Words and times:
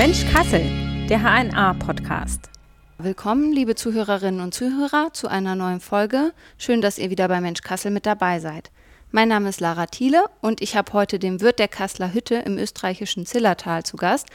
Mensch 0.00 0.24
Kassel, 0.32 0.62
der 1.10 1.20
HNA-Podcast. 1.20 2.48
Willkommen, 2.96 3.52
liebe 3.52 3.74
Zuhörerinnen 3.74 4.40
und 4.40 4.54
Zuhörer, 4.54 5.12
zu 5.12 5.28
einer 5.28 5.54
neuen 5.54 5.80
Folge. 5.80 6.32
Schön, 6.56 6.80
dass 6.80 6.96
ihr 6.96 7.10
wieder 7.10 7.28
bei 7.28 7.42
Mensch 7.42 7.60
Kassel 7.60 7.90
mit 7.90 8.06
dabei 8.06 8.40
seid. 8.40 8.70
Mein 9.10 9.28
Name 9.28 9.50
ist 9.50 9.60
Lara 9.60 9.84
Thiele 9.84 10.24
und 10.40 10.62
ich 10.62 10.74
habe 10.74 10.94
heute 10.94 11.18
den 11.18 11.42
Wirt 11.42 11.58
der 11.58 11.68
Kasseler 11.68 12.14
Hütte 12.14 12.36
im 12.36 12.56
österreichischen 12.56 13.26
Zillertal 13.26 13.82
zu 13.82 13.98
Gast, 13.98 14.28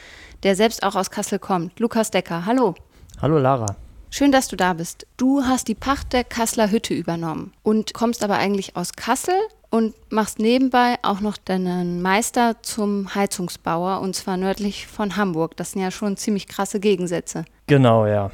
der 0.44 0.54
selbst 0.54 0.84
auch 0.84 0.94
aus 0.94 1.10
Kassel 1.10 1.40
kommt. 1.40 1.80
Lukas 1.80 2.12
Decker, 2.12 2.46
hallo. 2.46 2.76
Hallo 3.20 3.40
Lara. 3.40 3.74
Schön, 4.08 4.30
dass 4.30 4.46
du 4.46 4.54
da 4.54 4.72
bist. 4.72 5.08
Du 5.16 5.42
hast 5.42 5.66
die 5.66 5.74
Pacht 5.74 6.12
der 6.12 6.22
Kasseler 6.22 6.70
Hütte 6.70 6.94
übernommen 6.94 7.52
und 7.64 7.92
kommst 7.92 8.22
aber 8.22 8.36
eigentlich 8.36 8.76
aus 8.76 8.92
Kassel 8.92 9.34
und 9.70 9.94
machst 10.10 10.38
nebenbei 10.38 10.96
auch 11.02 11.20
noch 11.20 11.36
deinen 11.36 12.02
Meister 12.02 12.56
zum 12.62 13.14
Heizungsbauer 13.14 14.00
und 14.00 14.14
zwar 14.14 14.36
nördlich 14.36 14.86
von 14.86 15.16
Hamburg. 15.16 15.56
Das 15.56 15.72
sind 15.72 15.82
ja 15.82 15.90
schon 15.90 16.16
ziemlich 16.16 16.46
krasse 16.46 16.80
Gegensätze. 16.80 17.44
Genau, 17.66 18.06
ja. 18.06 18.30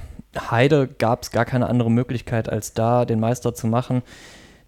Heide 0.51 0.89
gab 0.89 1.23
es 1.23 1.31
gar 1.31 1.45
keine 1.45 1.69
andere 1.69 1.91
Möglichkeit, 1.91 2.49
als 2.49 2.73
da 2.73 3.05
den 3.05 3.21
Meister 3.21 3.55
zu 3.55 3.67
machen, 3.67 4.03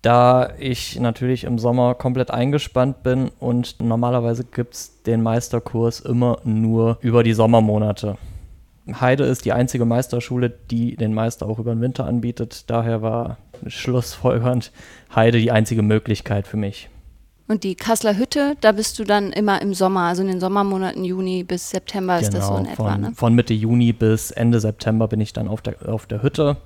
da 0.03 0.53
ich 0.59 1.01
natürlich 1.01 1.45
im 1.45 1.59
Sommer 1.59 1.95
komplett 1.95 2.31
eingespannt 2.31 3.03
bin 3.03 3.31
und 3.41 3.81
normalerweise 3.81 4.45
gibt 4.45 4.75
es 4.75 5.03
den 5.03 5.23
Meisterkurs 5.23 6.01
immer 6.01 6.39
nur 6.45 6.99
über 7.01 7.23
die 7.23 7.33
Sommermonate. 7.33 8.19
Heide 8.93 9.25
ist 9.25 9.45
die 9.45 9.53
einzige 9.53 9.85
Meisterschule, 9.85 10.51
die 10.71 10.97
den 10.97 11.15
Meister 11.15 11.47
auch 11.47 11.59
über 11.59 11.75
den 11.75 11.81
Winter 11.81 12.05
anbietet. 12.05 12.65
Daher 12.69 13.01
war 13.03 13.39
schlussfolgernd 13.67 14.73
Heide 15.15 15.39
die 15.39 15.51
einzige 15.51 15.83
Möglichkeit 15.83 16.47
für 16.47 16.57
mich. 16.57 16.91
Und 17.47 17.63
die 17.63 17.75
Kasseler 17.75 18.17
Hütte, 18.17 18.57
da 18.61 18.73
bist 18.73 18.99
du 18.99 19.05
dann 19.05 19.31
immer 19.31 19.61
im 19.61 19.75
Sommer, 19.75 20.03
also 20.03 20.23
in 20.23 20.29
den 20.29 20.41
Sommermonaten 20.41 21.05
Juni 21.05 21.45
bis 21.45 21.71
September 21.71 22.19
ist 22.19 22.33
das 22.33 22.47
so 22.47 22.57
in 22.57 22.65
genau, 22.65 22.73
etwa, 22.73 22.93
von, 22.93 23.01
ne? 23.01 23.13
von 23.15 23.35
Mitte 23.35 23.53
Juni 23.53 23.93
bis 23.93 24.31
Ende 24.31 24.61
September 24.61 25.09
bin 25.09 25.21
ich 25.21 25.35
dann 25.35 25.49
auf 25.49 25.61
der, 25.61 25.77
auf 25.87 26.07
der 26.07 26.23
Hütte. 26.23 26.57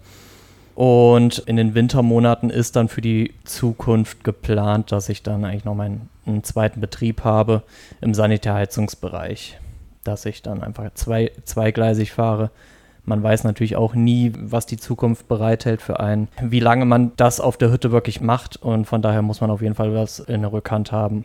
Und 0.76 1.38
in 1.38 1.56
den 1.56 1.74
Wintermonaten 1.74 2.50
ist 2.50 2.76
dann 2.76 2.88
für 2.88 3.00
die 3.00 3.34
Zukunft 3.42 4.22
geplant, 4.22 4.92
dass 4.92 5.08
ich 5.08 5.24
dann 5.24 5.44
eigentlich 5.44 5.64
noch 5.64 5.74
meinen 5.74 6.08
einen 6.24 6.44
zweiten 6.44 6.80
Betrieb 6.80 7.24
habe 7.24 7.64
im 8.00 8.14
Sanitärheizungsbereich. 8.14 9.58
Dass 10.04 10.24
ich 10.24 10.42
dann 10.42 10.62
einfach 10.62 10.92
zwei, 10.94 11.32
zweigleisig 11.44 12.12
fahre. 12.12 12.50
Man 13.04 13.22
weiß 13.22 13.44
natürlich 13.44 13.76
auch 13.76 13.94
nie, 13.94 14.32
was 14.36 14.66
die 14.66 14.76
Zukunft 14.76 15.28
bereithält 15.28 15.80
für 15.80 15.98
einen, 15.98 16.28
wie 16.42 16.60
lange 16.60 16.84
man 16.84 17.12
das 17.16 17.40
auf 17.40 17.56
der 17.56 17.70
Hütte 17.70 17.90
wirklich 17.90 18.20
macht. 18.20 18.56
Und 18.56 18.84
von 18.84 19.00
daher 19.00 19.22
muss 19.22 19.40
man 19.40 19.50
auf 19.50 19.62
jeden 19.62 19.74
Fall 19.74 19.94
was 19.94 20.18
in 20.20 20.42
der 20.42 20.52
Rückhand 20.52 20.92
haben. 20.92 21.24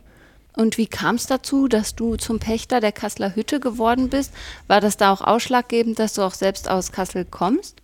Und 0.55 0.77
wie 0.77 0.87
kam 0.87 1.15
es 1.15 1.25
dazu, 1.25 1.67
dass 1.67 1.95
du 1.95 2.15
zum 2.15 2.39
Pächter 2.39 2.79
der 2.79 2.91
Kasseler 2.91 3.35
Hütte 3.35 3.59
geworden 3.59 4.09
bist? 4.09 4.33
War 4.67 4.81
das 4.81 4.97
da 4.97 5.11
auch 5.11 5.21
ausschlaggebend, 5.21 5.99
dass 5.99 6.13
du 6.13 6.21
auch 6.21 6.33
selbst 6.35 6.69
aus 6.69 6.91
Kassel 6.91 7.25
kommst? 7.25 7.81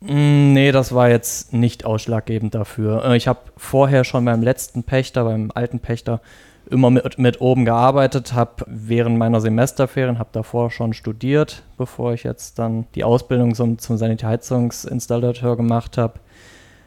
Mm, 0.00 0.52
Nee, 0.52 0.72
das 0.72 0.92
war 0.92 1.08
jetzt 1.08 1.52
nicht 1.52 1.84
ausschlaggebend 1.86 2.54
dafür. 2.54 3.04
Äh, 3.04 3.16
Ich 3.16 3.28
habe 3.28 3.40
vorher 3.56 4.04
schon 4.04 4.24
beim 4.24 4.42
letzten 4.42 4.82
Pächter, 4.82 5.24
beim 5.24 5.50
alten 5.54 5.78
Pächter, 5.78 6.20
immer 6.70 6.90
mit, 6.90 7.18
mit 7.18 7.40
oben 7.40 7.64
gearbeitet, 7.64 8.34
habe 8.34 8.64
während 8.66 9.18
meiner 9.18 9.40
Semesterferien, 9.40 10.18
habe 10.18 10.30
davor 10.32 10.70
schon 10.70 10.92
studiert, 10.92 11.62
bevor 11.76 12.14
ich 12.14 12.22
jetzt 12.22 12.58
dann 12.58 12.86
die 12.94 13.04
Ausbildung 13.04 13.54
zum, 13.54 13.78
zum 13.78 13.96
Sanitärheizungsinstallateur 13.96 15.56
gemacht 15.56 15.98
habe. 15.98 16.20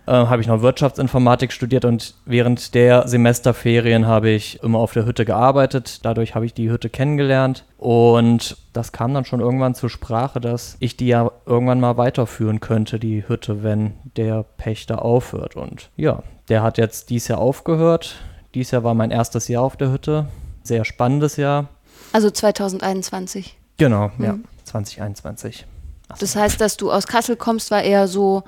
Äh, 0.08 0.12
habe 0.12 0.42
ich 0.42 0.48
noch 0.48 0.62
Wirtschaftsinformatik 0.62 1.52
studiert 1.52 1.84
und 1.84 2.14
während 2.26 2.76
der 2.76 3.08
Semesterferien 3.08 4.06
habe 4.06 4.30
ich 4.30 4.62
immer 4.62 4.78
auf 4.78 4.94
der 4.94 5.06
Hütte 5.06 5.26
gearbeitet. 5.26 6.06
Dadurch 6.06 6.36
habe 6.36 6.46
ich 6.46 6.54
die 6.54 6.70
Hütte 6.70 6.90
kennengelernt 6.90 7.66
und 7.78 8.58
das 8.74 8.92
kam 8.92 9.14
dann 9.16 9.26
schon 9.26 9.40
irgendwann 9.40 9.74
zur 9.74 9.90
Sprache, 9.90 10.40
dass 10.40 10.78
ich 10.80 10.96
die 10.96 11.08
ja 11.08 11.32
irgendwann 11.48 11.80
mal 11.80 11.98
weiterführen 11.98 12.60
könnte, 12.60 13.00
die 13.00 13.28
Hütte, 13.28 13.64
wenn 13.64 13.94
der 14.16 14.44
Pächter 14.58 15.04
aufhört. 15.04 15.56
Und 15.56 15.90
ja, 15.96 16.22
der 16.50 16.62
hat 16.62 16.78
jetzt 16.78 17.10
dieses 17.10 17.30
Jahr 17.30 17.40
aufgehört. 17.40 18.16
Dieses 18.56 18.72
Jahr 18.72 18.84
war 18.86 18.94
mein 18.94 19.12
erstes 19.12 19.50
Jahr 19.50 19.64
auf 19.64 19.76
der 19.76 19.92
Hütte. 19.92 20.28
Sehr 20.64 20.86
spannendes 20.86 21.36
Jahr. 21.36 21.68
Also 22.14 22.30
2021. 22.32 23.58
Genau, 23.78 24.12
ja, 24.18 24.34
Mhm. 24.34 24.46
2021. 24.64 25.66
Ach 26.08 26.16
so. 26.16 26.22
Das 26.22 26.36
heißt, 26.38 26.62
dass 26.62 26.78
du 26.78 26.90
aus 26.92 27.06
Kassel 27.06 27.36
kommst, 27.36 27.70
war 27.70 27.84
eher 27.84 28.08
so 28.08 28.44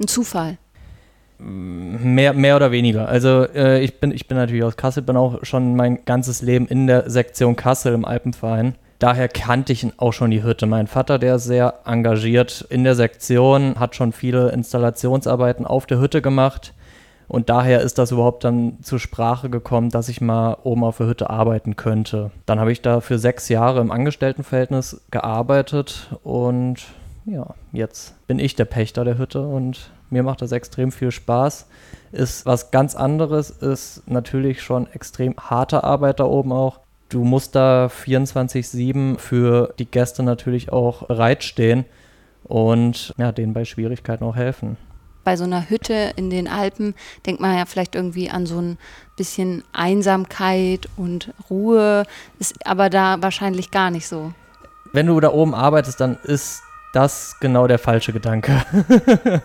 ein 0.00 0.08
Zufall. 0.08 0.56
Mehr, 1.38 2.32
mehr 2.32 2.56
oder 2.56 2.70
weniger. 2.70 3.08
Also 3.08 3.44
äh, 3.54 3.80
ich, 3.82 4.00
bin, 4.00 4.12
ich 4.12 4.26
bin 4.28 4.36
natürlich 4.36 4.64
aus 4.64 4.76
Kassel, 4.76 5.02
bin 5.02 5.16
auch 5.16 5.38
schon 5.44 5.76
mein 5.76 6.04
ganzes 6.04 6.42
Leben 6.42 6.66
in 6.66 6.86
der 6.86 7.08
Sektion 7.10 7.56
Kassel 7.56 7.92
im 7.94 8.04
Alpenverein. 8.04 8.74
Daher 8.98 9.28
kannte 9.28 9.72
ich 9.72 9.86
auch 9.98 10.12
schon 10.12 10.30
die 10.30 10.42
Hütte. 10.42 10.66
Mein 10.66 10.86
Vater, 10.86 11.18
der 11.18 11.36
ist 11.36 11.44
sehr 11.44 11.80
engagiert 11.86 12.66
in 12.68 12.84
der 12.84 12.94
Sektion, 12.94 13.78
hat 13.78 13.94
schon 13.94 14.12
viele 14.12 14.50
Installationsarbeiten 14.52 15.66
auf 15.66 15.86
der 15.86 15.98
Hütte 15.98 16.20
gemacht. 16.20 16.74
Und 17.30 17.48
daher 17.48 17.80
ist 17.80 17.98
das 17.98 18.10
überhaupt 18.10 18.42
dann 18.42 18.78
zur 18.82 18.98
Sprache 18.98 19.50
gekommen, 19.50 19.90
dass 19.90 20.08
ich 20.08 20.20
mal 20.20 20.56
oben 20.64 20.82
auf 20.82 20.96
der 20.96 21.06
Hütte 21.06 21.30
arbeiten 21.30 21.76
könnte. 21.76 22.32
Dann 22.44 22.58
habe 22.58 22.72
ich 22.72 22.82
da 22.82 23.00
für 23.00 23.20
sechs 23.20 23.48
Jahre 23.48 23.80
im 23.80 23.92
Angestelltenverhältnis 23.92 25.00
gearbeitet 25.12 26.10
und 26.24 26.88
ja, 27.26 27.54
jetzt 27.70 28.16
bin 28.26 28.40
ich 28.40 28.56
der 28.56 28.64
Pächter 28.64 29.04
der 29.04 29.16
Hütte 29.16 29.46
und 29.46 29.92
mir 30.10 30.24
macht 30.24 30.42
das 30.42 30.50
extrem 30.50 30.90
viel 30.90 31.12
Spaß. 31.12 31.68
Ist 32.10 32.46
was 32.46 32.72
ganz 32.72 32.96
anderes, 32.96 33.50
ist 33.50 34.02
natürlich 34.10 34.60
schon 34.60 34.88
extrem 34.92 35.36
harte 35.38 35.84
Arbeit 35.84 36.18
da 36.18 36.24
oben 36.24 36.50
auch. 36.50 36.80
Du 37.10 37.22
musst 37.22 37.54
da 37.54 37.86
24-7 37.86 39.18
für 39.18 39.72
die 39.78 39.88
Gäste 39.88 40.24
natürlich 40.24 40.72
auch 40.72 41.06
bereitstehen 41.06 41.84
und 42.42 43.14
ja, 43.18 43.30
denen 43.30 43.54
bei 43.54 43.64
Schwierigkeiten 43.64 44.24
auch 44.24 44.34
helfen. 44.34 44.76
Bei 45.24 45.36
so 45.36 45.44
einer 45.44 45.68
Hütte 45.68 46.12
in 46.16 46.30
den 46.30 46.48
Alpen 46.48 46.94
denkt 47.26 47.40
man 47.40 47.56
ja 47.56 47.66
vielleicht 47.66 47.94
irgendwie 47.94 48.30
an 48.30 48.46
so 48.46 48.60
ein 48.60 48.78
bisschen 49.16 49.64
Einsamkeit 49.72 50.88
und 50.96 51.32
Ruhe. 51.50 52.04
Ist 52.38 52.66
aber 52.66 52.90
da 52.90 53.20
wahrscheinlich 53.20 53.70
gar 53.70 53.90
nicht 53.90 54.06
so. 54.06 54.32
Wenn 54.92 55.06
du 55.06 55.20
da 55.20 55.32
oben 55.32 55.54
arbeitest, 55.54 56.00
dann 56.00 56.16
ist 56.24 56.62
das 56.92 57.36
genau 57.40 57.66
der 57.66 57.78
falsche 57.78 58.12
Gedanke. 58.12 58.62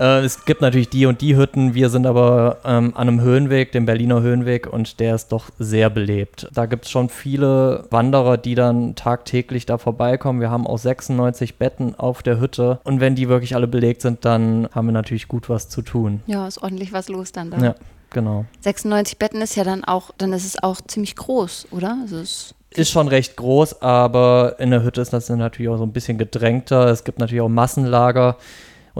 äh, 0.00 0.24
es 0.24 0.44
gibt 0.44 0.62
natürlich 0.62 0.88
die 0.88 1.06
und 1.06 1.20
die 1.20 1.36
Hütten. 1.36 1.74
Wir 1.74 1.90
sind 1.90 2.06
aber 2.06 2.58
ähm, 2.64 2.92
an 2.96 3.08
einem 3.08 3.20
Höhenweg, 3.20 3.72
dem 3.72 3.86
Berliner 3.86 4.22
Höhenweg, 4.22 4.66
und 4.66 4.98
der 4.98 5.14
ist 5.14 5.28
doch 5.28 5.50
sehr 5.58 5.90
belebt. 5.90 6.48
Da 6.52 6.66
gibt 6.66 6.86
es 6.86 6.90
schon 6.90 7.10
viele 7.10 7.84
Wanderer, 7.90 8.38
die 8.38 8.54
dann 8.54 8.94
tagtäglich 8.94 9.66
da 9.66 9.78
vorbeikommen. 9.78 10.40
Wir 10.40 10.50
haben 10.50 10.66
auch 10.66 10.78
96 10.78 11.56
Betten 11.56 11.94
auf 11.94 12.22
der 12.22 12.40
Hütte. 12.40 12.80
Und 12.84 13.00
wenn 13.00 13.14
die 13.14 13.28
wirklich 13.28 13.54
alle 13.54 13.68
belegt 13.68 14.00
sind, 14.00 14.24
dann 14.24 14.68
haben 14.72 14.86
wir 14.86 14.92
natürlich 14.92 15.28
gut 15.28 15.48
was 15.48 15.68
zu 15.68 15.82
tun. 15.82 16.22
Ja, 16.26 16.48
ist 16.48 16.62
ordentlich 16.62 16.92
was 16.92 17.08
los 17.08 17.32
dann 17.32 17.50
da. 17.50 17.58
Ja, 17.58 17.74
genau. 18.08 18.46
96 18.60 19.18
Betten 19.18 19.42
ist 19.42 19.54
ja 19.54 19.64
dann 19.64 19.84
auch, 19.84 20.10
dann 20.16 20.32
ist 20.32 20.46
es 20.46 20.62
auch 20.62 20.80
ziemlich 20.80 21.14
groß, 21.14 21.68
oder? 21.72 21.98
Also 22.00 22.18
es 22.18 22.54
Ist 22.70 22.90
schon 22.90 23.08
recht 23.08 23.36
groß, 23.36 23.82
aber 23.82 24.56
in 24.58 24.70
der 24.70 24.82
Hütte 24.82 25.02
ist 25.02 25.12
das 25.12 25.26
dann 25.26 25.38
natürlich 25.38 25.68
auch 25.68 25.76
so 25.78 25.84
ein 25.84 25.92
bisschen 25.92 26.16
gedrängter. 26.16 26.86
Es 26.86 27.04
gibt 27.04 27.18
natürlich 27.18 27.42
auch 27.42 27.48
Massenlager. 27.48 28.38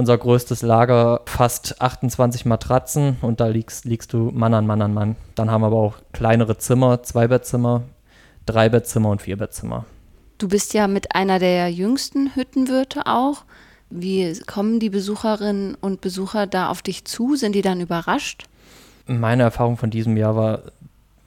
Unser 0.01 0.17
größtes 0.17 0.63
Lager 0.63 1.21
fast 1.27 1.83
28 1.83 2.47
Matratzen 2.47 3.19
und 3.21 3.39
da 3.39 3.49
liegst, 3.49 3.85
liegst 3.85 4.15
du 4.15 4.31
Mann 4.33 4.55
an 4.55 4.67
Mann 4.67 4.81
an 4.81 4.95
Mann. 4.95 5.17
Dann 5.35 5.51
haben 5.51 5.61
wir 5.61 5.67
aber 5.67 5.77
auch 5.77 5.97
kleinere 6.15 6.57
Zimmer, 6.57 7.03
Zweibettzimmer, 7.03 7.83
Dreibettzimmer 8.47 9.11
und 9.11 9.21
Vierbettzimmer. 9.21 9.85
Du 10.39 10.49
bist 10.49 10.73
ja 10.73 10.89
mit 10.89 11.15
einer 11.15 11.39
der 11.39 11.71
jüngsten 11.71 12.35
Hüttenwirte 12.35 13.03
auch. 13.05 13.45
Wie 13.91 14.41
kommen 14.47 14.81
die 14.81 14.89
Besucherinnen 14.89 15.75
und 15.75 16.01
Besucher 16.01 16.47
da 16.47 16.71
auf 16.71 16.81
dich 16.81 17.05
zu? 17.05 17.37
Sind 17.37 17.55
die 17.55 17.61
dann 17.61 17.83
überrascht? 17.83 18.45
Meine 19.07 19.43
Erfahrung 19.43 19.77
von 19.77 19.91
diesem 19.91 20.17
Jahr 20.17 20.35
war 20.35 20.63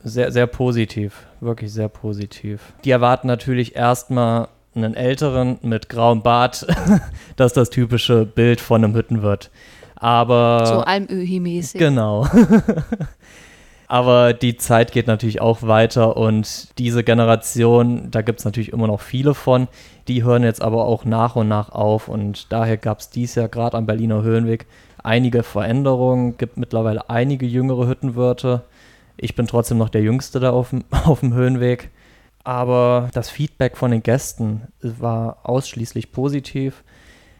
sehr, 0.04 0.32
sehr 0.32 0.48
positiv, 0.48 1.28
wirklich 1.42 1.72
sehr 1.72 1.90
positiv. 1.90 2.74
Die 2.86 2.90
erwarten 2.90 3.28
natürlich 3.28 3.76
erstmal 3.76 4.48
einen 4.76 4.96
älteren 4.96 5.58
mit 5.62 5.90
grauem 5.90 6.22
Bart, 6.22 6.66
das 7.36 7.52
ist 7.52 7.58
das 7.58 7.70
typische 7.70 8.26
Bild 8.26 8.62
von 8.62 8.84
einem 8.84 8.96
Hüttenwirt. 8.96 9.52
Aber 9.96 10.66
So 10.66 10.80
Almöhi-mäßig. 10.82 11.80
Genau. 11.80 12.28
Aber 13.88 14.34
die 14.34 14.58
Zeit 14.58 14.92
geht 14.92 15.06
natürlich 15.08 15.40
auch 15.40 15.62
weiter 15.62 16.18
und 16.18 16.80
diese 16.80 17.04
Generation, 17.04 18.10
da 18.10 18.22
gibt 18.22 18.40
es 18.40 18.46
natürlich 18.46 18.74
immer 18.74 18.88
noch 18.88 19.02
viele 19.02 19.36
von, 19.36 19.68
die 20.08 20.24
hören 20.24 20.42
jetzt 20.42 20.64
aber 20.64 20.86
auch 20.86 21.06
nach 21.06 21.36
und 21.36 21.48
nach 21.48 21.70
auf 21.70 22.08
und 22.08 22.52
daher 22.52 22.78
gab 22.78 23.02
es 23.02 23.12
dies 23.12 23.36
Jahr 23.36 23.50
gerade 23.50 23.78
am 23.78 23.86
Berliner 23.86 24.24
Höhenweg 24.24 24.66
einige 25.04 25.44
Veränderungen, 25.44 26.38
gibt 26.38 26.58
mittlerweile 26.58 27.10
einige 27.10 27.46
jüngere 27.46 27.88
Hüttenwirte. 27.88 28.64
Ich 29.18 29.36
bin 29.36 29.46
trotzdem 29.46 29.78
noch 29.78 29.90
der 29.90 30.02
Jüngste 30.02 30.40
da 30.40 30.52
auf 30.52 30.72
dem, 30.72 30.84
auf 31.06 31.20
dem 31.20 31.34
Höhenweg. 31.34 31.92
Aber 32.44 33.10
das 33.14 33.30
Feedback 33.30 33.78
von 33.78 33.92
den 33.92 34.04
Gästen 34.04 34.68
war 34.82 35.38
ausschließlich 35.44 36.12
positiv. 36.12 36.84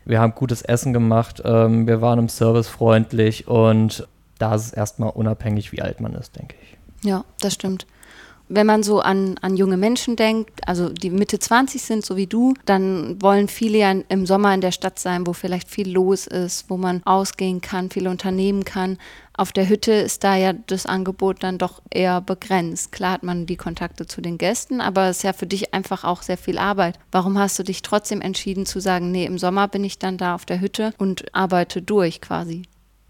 Wir 0.06 0.20
haben 0.20 0.36
gutes 0.36 0.62
Essen 0.62 0.94
gemacht, 0.94 1.42
ähm, 1.46 1.88
wir 1.88 2.02
waren 2.02 2.20
im 2.20 2.30
Service 2.30 2.68
freundlich 2.68 3.48
und 3.48 4.08
da 4.38 4.56
ist 4.56 4.66
es 4.68 4.74
erstmal 4.74 5.12
unabhängig, 5.12 5.72
wie 5.72 5.82
alt 5.82 6.02
man 6.02 6.14
ist, 6.14 6.36
denke 6.38 6.56
ich. 6.62 6.78
Ja, 7.08 7.24
das 7.40 7.54
stimmt. 7.54 7.86
wenn 8.50 8.68
man 8.68 8.84
so 8.84 9.00
an, 9.00 9.36
an 9.42 9.56
junge 9.56 9.78
Menschen 9.78 10.16
denkt, 10.16 10.68
also 10.68 10.90
die 10.90 11.10
Mitte 11.10 11.40
20 11.40 11.82
sind, 11.82 12.06
so 12.06 12.18
wie 12.18 12.28
du, 12.28 12.54
dann 12.66 13.22
wollen 13.22 13.48
viele 13.48 13.78
ja 13.78 13.92
im 14.10 14.26
Sommer 14.26 14.54
in 14.54 14.62
der 14.62 14.72
Stadt 14.72 15.00
sein, 15.00 15.26
wo 15.26 15.34
vielleicht 15.34 15.70
viel 15.70 15.90
los 15.90 16.28
ist, 16.28 16.70
wo 16.70 16.78
man 16.78 17.02
ausgehen 17.06 17.62
kann, 17.62 17.90
viel 17.90 18.08
unternehmen 18.08 18.66
kann. 18.66 18.98
Auf 19.36 19.52
der 19.52 19.68
Hütte 19.68 19.94
ist 19.94 20.24
da 20.24 20.36
ja 20.36 20.54
das 20.54 20.86
Angebot 20.86 21.42
dann 21.42 21.58
doch 21.58 21.82
eher 21.90 22.22
begrenzt. 22.22 22.92
Klar 22.92 23.14
hat 23.14 23.24
man 23.24 23.48
die 23.48 23.56
Kontakte 23.56 24.06
zu 24.06 24.22
den 24.22 24.38
Gästen, 24.38 24.80
aber 24.80 25.08
es 25.08 25.18
ist 25.18 25.24
ja 25.24 25.34
für 25.34 25.48
dich 25.48 25.74
einfach 25.74 26.04
auch 26.04 26.22
sehr 26.22 26.38
viel 26.38 26.60
Arbeit. 26.60 27.00
Warum 27.12 27.40
hast 27.40 27.58
du 27.58 27.64
dich 27.64 27.82
trotzdem 27.82 28.22
entschieden 28.22 28.68
zu 28.68 28.80
sagen, 28.80 29.10
nee, 29.12 29.26
im 29.26 29.40
Sommer 29.40 29.68
bin 29.68 29.84
ich 29.84 29.98
dann 29.98 30.18
da 30.18 30.36
auf 30.36 30.46
der 30.46 30.62
Hütte 30.62 30.94
und 31.00 31.34
arbeite 31.34 31.82
durch 31.82 32.22
quasi? 32.22 32.64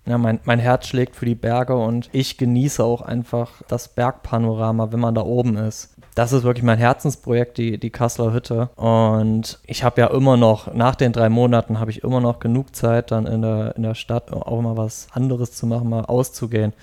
Ja, 0.06 0.18
mein, 0.18 0.40
mein 0.44 0.60
Herz 0.60 0.88
schlägt 0.88 1.16
für 1.16 1.26
die 1.26 1.36
Berge 1.36 1.76
und 1.76 2.10
ich 2.12 2.38
genieße 2.38 2.84
auch 2.84 3.02
einfach 3.02 3.62
das 3.68 3.94
Bergpanorama, 3.94 4.92
wenn 4.92 5.00
man 5.00 5.16
da 5.16 5.22
oben 5.22 5.56
ist. 5.56 5.93
Das 6.16 6.32
ist 6.32 6.44
wirklich 6.44 6.64
mein 6.64 6.78
Herzensprojekt, 6.78 7.58
die, 7.58 7.78
die 7.78 7.90
Kasseler 7.90 8.34
Hütte. 8.34 8.70
Und 8.76 9.60
ich 9.66 9.84
habe 9.84 10.02
ja 10.02 10.08
immer 10.08 10.38
noch, 10.38 10.74
nach 10.74 10.96
den 10.96 11.12
drei 11.12 11.30
Monaten, 11.30 11.80
habe 11.80 11.92
ich 11.92 12.04
immer 12.04 12.22
noch 12.22 12.40
genug 12.40 12.76
Zeit, 12.76 13.12
dann 13.12 13.26
in 13.26 13.42
der, 13.42 13.76
in 13.76 13.84
der 13.84 13.96
Stadt 13.96 14.32
auch 14.32 14.62
mal 14.62 14.78
was 14.78 15.08
anderes 15.12 15.54
zu 15.54 15.66
machen, 15.66 15.90
mal 15.90 16.06
auszugehen. 16.06 16.74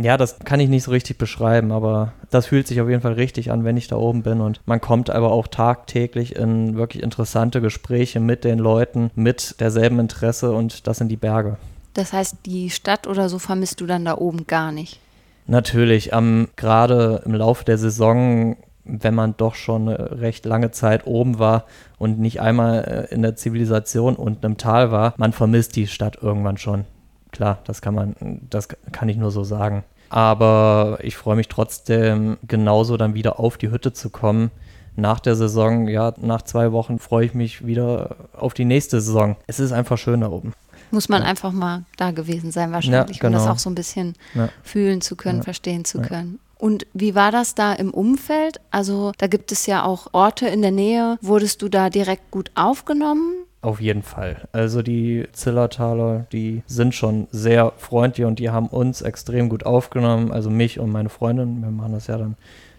Ja, 0.00 0.16
das 0.16 0.38
kann 0.38 0.60
ich 0.60 0.68
nicht 0.68 0.84
so 0.84 0.92
richtig 0.92 1.18
beschreiben, 1.18 1.72
aber 1.72 2.12
das 2.30 2.46
fühlt 2.46 2.68
sich 2.68 2.80
auf 2.80 2.88
jeden 2.88 3.02
Fall 3.02 3.14
richtig 3.14 3.50
an, 3.50 3.64
wenn 3.64 3.76
ich 3.76 3.88
da 3.88 3.96
oben 3.96 4.22
bin. 4.22 4.40
Und 4.40 4.60
man 4.64 4.80
kommt 4.80 5.10
aber 5.10 5.32
auch 5.32 5.48
tagtäglich 5.48 6.36
in 6.36 6.76
wirklich 6.76 7.02
interessante 7.02 7.60
Gespräche 7.60 8.20
mit 8.20 8.44
den 8.44 8.60
Leuten, 8.60 9.10
mit 9.16 9.60
derselben 9.60 9.98
Interesse 9.98 10.52
und 10.52 10.86
das 10.86 10.98
sind 10.98 11.08
die 11.08 11.16
Berge. 11.16 11.56
Das 11.94 12.12
heißt, 12.12 12.36
die 12.46 12.70
Stadt 12.70 13.08
oder 13.08 13.28
so 13.28 13.40
vermisst 13.40 13.80
du 13.80 13.86
dann 13.86 14.04
da 14.04 14.16
oben 14.16 14.46
gar 14.46 14.70
nicht? 14.70 15.00
Natürlich, 15.48 16.12
ähm, 16.12 16.48
gerade 16.54 17.22
im 17.24 17.34
Laufe 17.34 17.64
der 17.64 17.78
Saison, 17.78 18.56
wenn 18.88 19.14
man 19.14 19.36
doch 19.36 19.54
schon 19.54 19.88
eine 19.88 20.20
recht 20.20 20.44
lange 20.46 20.70
Zeit 20.70 21.06
oben 21.06 21.38
war 21.38 21.64
und 21.98 22.18
nicht 22.18 22.40
einmal 22.40 23.08
äh, 23.10 23.14
in 23.14 23.22
der 23.22 23.36
Zivilisation 23.36 24.16
unten 24.16 24.44
im 24.44 24.56
Tal 24.56 24.90
war, 24.90 25.14
man 25.16 25.32
vermisst 25.32 25.76
die 25.76 25.86
Stadt 25.86 26.18
irgendwann 26.20 26.56
schon. 26.56 26.84
Klar, 27.30 27.58
das 27.64 27.82
kann 27.82 27.94
man, 27.94 28.16
das 28.48 28.68
kann 28.90 29.08
ich 29.08 29.16
nur 29.16 29.30
so 29.30 29.44
sagen. 29.44 29.84
Aber 30.08 30.98
ich 31.02 31.16
freue 31.16 31.36
mich 31.36 31.48
trotzdem 31.48 32.38
genauso 32.46 32.96
dann 32.96 33.12
wieder 33.14 33.38
auf 33.38 33.58
die 33.58 33.70
Hütte 33.70 33.92
zu 33.92 34.08
kommen. 34.08 34.50
Nach 34.96 35.20
der 35.20 35.36
Saison, 35.36 35.86
ja, 35.86 36.14
nach 36.20 36.42
zwei 36.42 36.72
Wochen 36.72 36.98
freue 36.98 37.26
ich 37.26 37.34
mich 37.34 37.66
wieder 37.66 38.16
auf 38.32 38.54
die 38.54 38.64
nächste 38.64 39.00
Saison. 39.00 39.36
Es 39.46 39.60
ist 39.60 39.72
einfach 39.72 39.98
schön 39.98 40.22
da 40.22 40.30
oben. 40.30 40.54
Muss 40.90 41.10
man 41.10 41.22
ja. 41.22 41.28
einfach 41.28 41.52
mal 41.52 41.84
da 41.98 42.10
gewesen 42.12 42.50
sein, 42.50 42.72
wahrscheinlich, 42.72 43.18
ja, 43.18 43.20
genau. 43.20 43.28
um 43.28 43.32
das 43.34 43.42
genau. 43.42 43.52
auch 43.52 43.58
so 43.58 43.70
ein 43.70 43.74
bisschen 43.74 44.14
ja. 44.34 44.48
fühlen 44.62 45.02
zu 45.02 45.16
können, 45.16 45.42
verstehen 45.42 45.84
zu 45.84 46.00
können. 46.00 46.40
Und 46.58 46.86
wie 46.92 47.14
war 47.14 47.30
das 47.30 47.54
da 47.54 47.72
im 47.72 47.92
Umfeld? 47.92 48.60
Also 48.70 49.12
da 49.18 49.28
gibt 49.28 49.52
es 49.52 49.66
ja 49.66 49.84
auch 49.84 50.08
Orte 50.12 50.48
in 50.48 50.60
der 50.60 50.72
Nähe. 50.72 51.18
Wurdest 51.22 51.62
du 51.62 51.68
da 51.68 51.88
direkt 51.88 52.30
gut 52.30 52.50
aufgenommen? 52.56 53.32
Auf 53.60 53.80
jeden 53.80 54.02
Fall. 54.02 54.48
Also 54.52 54.82
die 54.82 55.26
Zillertaler, 55.32 56.26
die 56.32 56.62
sind 56.66 56.94
schon 56.94 57.26
sehr 57.30 57.72
freundlich 57.76 58.26
und 58.26 58.38
die 58.38 58.50
haben 58.50 58.68
uns 58.68 59.02
extrem 59.02 59.48
gut 59.48 59.66
aufgenommen. 59.66 60.30
Also 60.32 60.50
mich 60.50 60.78
und 60.78 60.90
meine 60.90 61.08
Freundin. 61.08 61.62
Wir 61.62 61.70
machen 61.70 61.92
das 61.92 62.08
ja 62.08 62.18
dann 62.18 62.36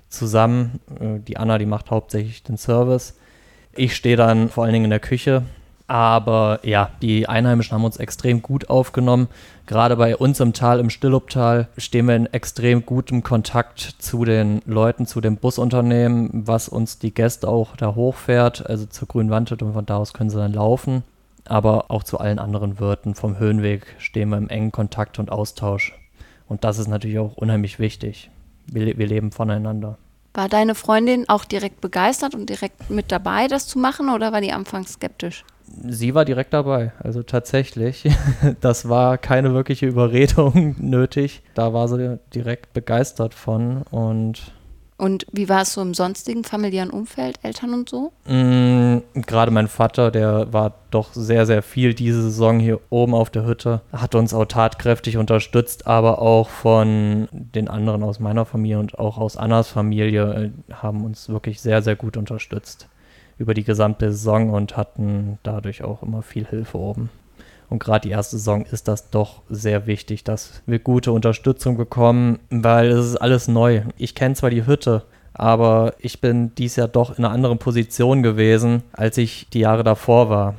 zusammen. 0.09 0.79
Äh, 0.99 1.19
die 1.19 1.37
Anna, 1.37 1.57
die 1.57 1.65
macht 1.65 1.91
hauptsächlich 1.91 2.43
den 2.43 2.57
Service. 2.57 3.17
Ich 3.73 3.95
stehe 3.95 4.17
dann 4.17 4.49
vor 4.49 4.63
allen 4.63 4.73
Dingen 4.73 4.85
in 4.85 4.91
der 4.91 4.99
Küche 4.99 5.43
aber 5.89 6.59
ja, 6.61 6.91
die 7.01 7.27
Einheimischen 7.27 7.73
haben 7.73 7.83
uns 7.83 7.97
extrem 7.97 8.43
gut 8.43 8.69
aufgenommen. 8.69 9.27
Gerade 9.65 9.95
bei 9.95 10.15
uns 10.15 10.39
im 10.39 10.53
Tal, 10.53 10.79
im 10.79 10.91
Stillubtal, 10.91 11.67
stehen 11.77 12.07
wir 12.07 12.15
in 12.15 12.27
extrem 12.27 12.85
gutem 12.85 13.23
Kontakt 13.23 13.79
zu 13.97 14.23
den 14.23 14.61
Leuten, 14.65 15.07
zu 15.07 15.19
dem 15.19 15.37
Busunternehmen, 15.37 16.29
was 16.45 16.69
uns 16.69 16.99
die 16.99 17.11
Gäste 17.11 17.47
auch 17.47 17.75
da 17.75 17.95
hochfährt, 17.95 18.69
also 18.69 18.85
zur 18.85 19.07
Grünen 19.07 19.31
Wandhütte 19.31 19.65
und 19.65 19.73
von 19.73 19.85
da 19.85 19.97
aus 19.97 20.13
können 20.13 20.29
sie 20.29 20.37
dann 20.37 20.53
laufen. 20.53 21.03
Aber 21.45 21.89
auch 21.89 22.03
zu 22.03 22.19
allen 22.19 22.37
anderen 22.37 22.79
Wirten 22.79 23.15
vom 23.15 23.39
Höhenweg 23.39 23.95
stehen 23.97 24.29
wir 24.29 24.37
im 24.37 24.49
engen 24.49 24.71
Kontakt 24.71 25.17
und 25.17 25.31
Austausch. 25.31 25.95
Und 26.47 26.63
das 26.63 26.77
ist 26.77 26.87
natürlich 26.87 27.17
auch 27.17 27.35
unheimlich 27.35 27.79
wichtig. 27.79 28.29
Wir, 28.67 28.95
wir 28.99 29.07
leben 29.07 29.31
voneinander. 29.31 29.97
War 30.35 30.49
deine 30.49 30.75
Freundin 30.75 31.27
auch 31.27 31.45
direkt 31.45 31.81
begeistert 31.81 32.35
und 32.35 32.47
direkt 32.47 32.91
mit 32.91 33.11
dabei, 33.11 33.47
das 33.47 33.67
zu 33.67 33.79
machen, 33.79 34.09
oder 34.09 34.31
war 34.31 34.41
die 34.41 34.51
anfangs 34.51 34.93
skeptisch? 34.93 35.43
Sie 35.87 36.15
war 36.15 36.25
direkt 36.25 36.53
dabei. 36.53 36.93
Also 36.99 37.23
tatsächlich, 37.23 38.09
das 38.61 38.89
war 38.89 39.17
keine 39.17 39.53
wirkliche 39.53 39.87
Überredung 39.87 40.75
nötig. 40.79 41.41
Da 41.53 41.73
war 41.73 41.87
sie 41.87 42.19
direkt 42.33 42.73
begeistert 42.73 43.33
von 43.33 43.83
und 43.91 44.53
und 44.97 45.25
wie 45.31 45.47
war 45.47 45.61
es 45.61 45.71
so 45.71 45.81
im 45.81 45.93
sonstigen 45.93 46.43
familiären 46.43 46.89
Umfeld, 46.89 47.39
Eltern 47.41 47.73
und 47.73 47.87
so? 47.87 48.11
Mm, 48.27 48.97
Gerade 49.13 49.49
mein 49.49 49.69
Vater, 49.69 50.11
der 50.11 50.51
war 50.51 50.73
doch 50.91 51.13
sehr, 51.13 51.45
sehr 51.45 51.61
viel 51.61 51.93
diese 51.93 52.21
Saison 52.21 52.59
hier 52.59 52.81
oben 52.89 53.13
auf 53.13 53.29
der 53.29 53.45
Hütte, 53.45 53.79
hat 53.93 54.13
uns 54.13 54.33
auch 54.33 54.43
tatkräftig 54.43 55.15
unterstützt, 55.15 55.87
aber 55.87 56.21
auch 56.21 56.49
von 56.49 57.29
den 57.31 57.69
anderen 57.69 58.03
aus 58.03 58.19
meiner 58.19 58.43
Familie 58.43 58.79
und 58.79 58.99
auch 58.99 59.17
aus 59.17 59.37
Annas 59.37 59.69
Familie 59.69 60.51
äh, 60.69 60.73
haben 60.73 61.05
uns 61.05 61.29
wirklich 61.29 61.61
sehr, 61.61 61.81
sehr 61.81 61.95
gut 61.95 62.17
unterstützt 62.17 62.89
über 63.39 63.55
die 63.55 63.63
gesamte 63.63 64.11
Saison 64.11 64.51
und 64.51 64.77
hatten 64.77 65.39
dadurch 65.41 65.83
auch 65.83 66.03
immer 66.03 66.21
viel 66.21 66.45
Hilfe 66.45 66.77
oben. 66.77 67.09
Und 67.69 67.79
gerade 67.79 68.07
die 68.07 68.13
erste 68.13 68.37
Saison 68.37 68.65
ist 68.65 68.87
das 68.87 69.09
doch 69.09 69.41
sehr 69.49 69.87
wichtig, 69.87 70.23
dass 70.23 70.61
wir 70.65 70.79
gute 70.79 71.11
Unterstützung 71.11 71.77
bekommen, 71.77 72.39
weil 72.49 72.89
es 72.89 73.05
ist 73.05 73.15
alles 73.17 73.47
neu. 73.47 73.83
Ich 73.97 74.15
kenne 74.15 74.35
zwar 74.35 74.49
die 74.49 74.65
Hütte, 74.65 75.03
aber 75.33 75.93
ich 75.99 76.19
bin 76.19 76.53
dies 76.55 76.75
Jahr 76.75 76.87
doch 76.87 77.17
in 77.17 77.23
einer 77.23 77.33
anderen 77.33 77.59
Position 77.59 78.23
gewesen, 78.23 78.83
als 78.91 79.17
ich 79.17 79.47
die 79.51 79.59
Jahre 79.59 79.83
davor 79.83 80.29
war. 80.29 80.55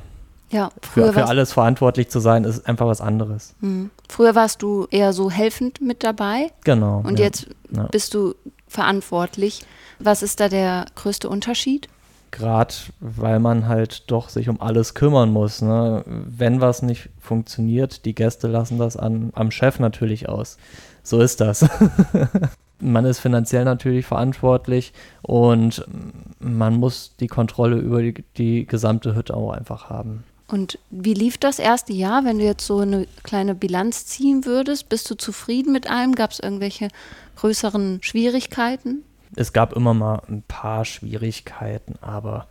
Ja, 0.49 0.69
früher 0.81 1.07
für, 1.07 1.13
für 1.13 1.25
alles 1.27 1.53
verantwortlich 1.53 2.09
zu 2.09 2.19
sein, 2.19 2.43
ist 2.43 2.67
einfach 2.67 2.87
was 2.87 2.99
anderes. 2.99 3.55
Mhm. 3.61 3.89
Früher 4.09 4.35
warst 4.35 4.61
du 4.61 4.87
eher 4.91 5.13
so 5.13 5.31
helfend 5.31 5.79
mit 5.81 6.03
dabei. 6.03 6.51
Genau. 6.65 7.01
Und 7.05 7.19
ja. 7.19 7.25
jetzt 7.25 7.47
ja. 7.69 7.83
bist 7.83 8.13
du 8.13 8.35
verantwortlich. 8.67 9.61
Was 9.99 10.23
ist 10.23 10.39
da 10.39 10.49
der 10.49 10.87
größte 10.95 11.29
Unterschied? 11.29 11.87
Gerade 12.31 12.73
weil 12.99 13.39
man 13.39 13.67
halt 13.67 14.09
doch 14.09 14.29
sich 14.29 14.49
um 14.49 14.61
alles 14.61 14.93
kümmern 14.93 15.31
muss. 15.31 15.61
Ne? 15.61 16.03
Wenn 16.05 16.61
was 16.61 16.81
nicht 16.81 17.09
funktioniert, 17.19 18.05
die 18.05 18.15
Gäste 18.15 18.47
lassen 18.47 18.77
das 18.77 18.97
an, 18.97 19.31
am 19.35 19.51
Chef 19.51 19.79
natürlich 19.79 20.29
aus. 20.29 20.57
So 21.03 21.19
ist 21.19 21.41
das. 21.41 21.67
man 22.79 23.05
ist 23.05 23.19
finanziell 23.19 23.65
natürlich 23.65 24.05
verantwortlich 24.05 24.93
und 25.21 25.85
man 26.39 26.75
muss 26.75 27.15
die 27.19 27.27
Kontrolle 27.27 27.77
über 27.77 28.01
die, 28.01 28.23
die 28.37 28.65
gesamte 28.65 29.15
Hütte 29.15 29.35
auch 29.35 29.51
einfach 29.51 29.89
haben. 29.89 30.23
Und 30.47 30.79
wie 30.89 31.13
lief 31.13 31.37
das 31.37 31.59
erste 31.59 31.93
Jahr, 31.93 32.25
wenn 32.25 32.37
du 32.37 32.43
jetzt 32.43 32.65
so 32.65 32.79
eine 32.79 33.07
kleine 33.23 33.55
Bilanz 33.55 34.05
ziehen 34.05 34.45
würdest? 34.45 34.89
Bist 34.89 35.09
du 35.09 35.15
zufrieden 35.15 35.71
mit 35.71 35.89
allem? 35.89 36.13
Gab 36.13 36.31
es 36.31 36.39
irgendwelche 36.39 36.89
größeren 37.37 37.99
Schwierigkeiten? 38.01 39.03
Es 39.35 39.53
gab 39.53 39.73
immer 39.73 39.93
mal 39.93 40.21
ein 40.27 40.43
paar 40.47 40.85
Schwierigkeiten, 40.85 41.95
aber 42.01 42.47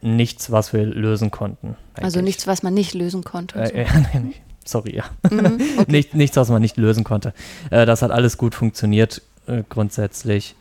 nichts, 0.00 0.50
was 0.50 0.72
wir 0.72 0.84
lösen 0.84 1.30
konnten. 1.30 1.68
Also 1.68 1.76
eigentlich. 1.94 2.04
Also 2.04 2.20
nichts, 2.20 2.46
was 2.46 2.62
man 2.62 2.74
nicht 2.74 2.94
lösen 2.94 3.24
konnte. 3.24 3.58
Äh, 3.58 3.82
äh, 3.84 3.86
nee, 4.22 4.34
sorry, 4.64 4.96
ja. 4.96 5.04
Mhm, 5.30 5.58
okay. 5.78 5.84
Nicht, 5.88 6.14
nichts, 6.14 6.36
was 6.36 6.48
man 6.48 6.62
nicht 6.62 6.76
lösen 6.76 7.04
konnte. 7.04 7.32
Äh, 7.70 7.86
das 7.86 8.02
hat 8.02 8.10
alles 8.10 8.38
gut 8.38 8.54
funktioniert 8.54 9.22
äh, 9.46 9.62
grundsätzlich. 9.68 10.54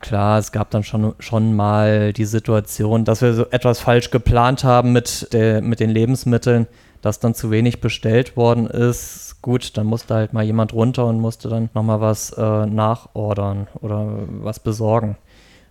Klar, 0.00 0.38
es 0.38 0.50
gab 0.52 0.70
dann 0.70 0.82
schon, 0.82 1.14
schon 1.18 1.54
mal 1.54 2.14
die 2.14 2.24
Situation, 2.24 3.04
dass 3.04 3.20
wir 3.20 3.34
so 3.34 3.46
etwas 3.50 3.80
falsch 3.80 4.10
geplant 4.10 4.64
haben 4.64 4.92
mit, 4.92 5.30
der, 5.34 5.60
mit 5.60 5.78
den 5.78 5.90
Lebensmitteln, 5.90 6.66
dass 7.02 7.20
dann 7.20 7.34
zu 7.34 7.50
wenig 7.50 7.80
bestellt 7.80 8.36
worden 8.36 8.66
ist 8.66 9.30
gut, 9.42 9.76
dann 9.76 9.86
musste 9.86 10.14
halt 10.14 10.32
mal 10.32 10.44
jemand 10.44 10.72
runter 10.72 11.06
und 11.06 11.20
musste 11.20 11.48
dann 11.48 11.70
nochmal 11.74 12.00
was 12.00 12.30
äh, 12.30 12.66
nachordern 12.66 13.68
oder 13.80 14.06
was 14.28 14.60
besorgen. 14.60 15.16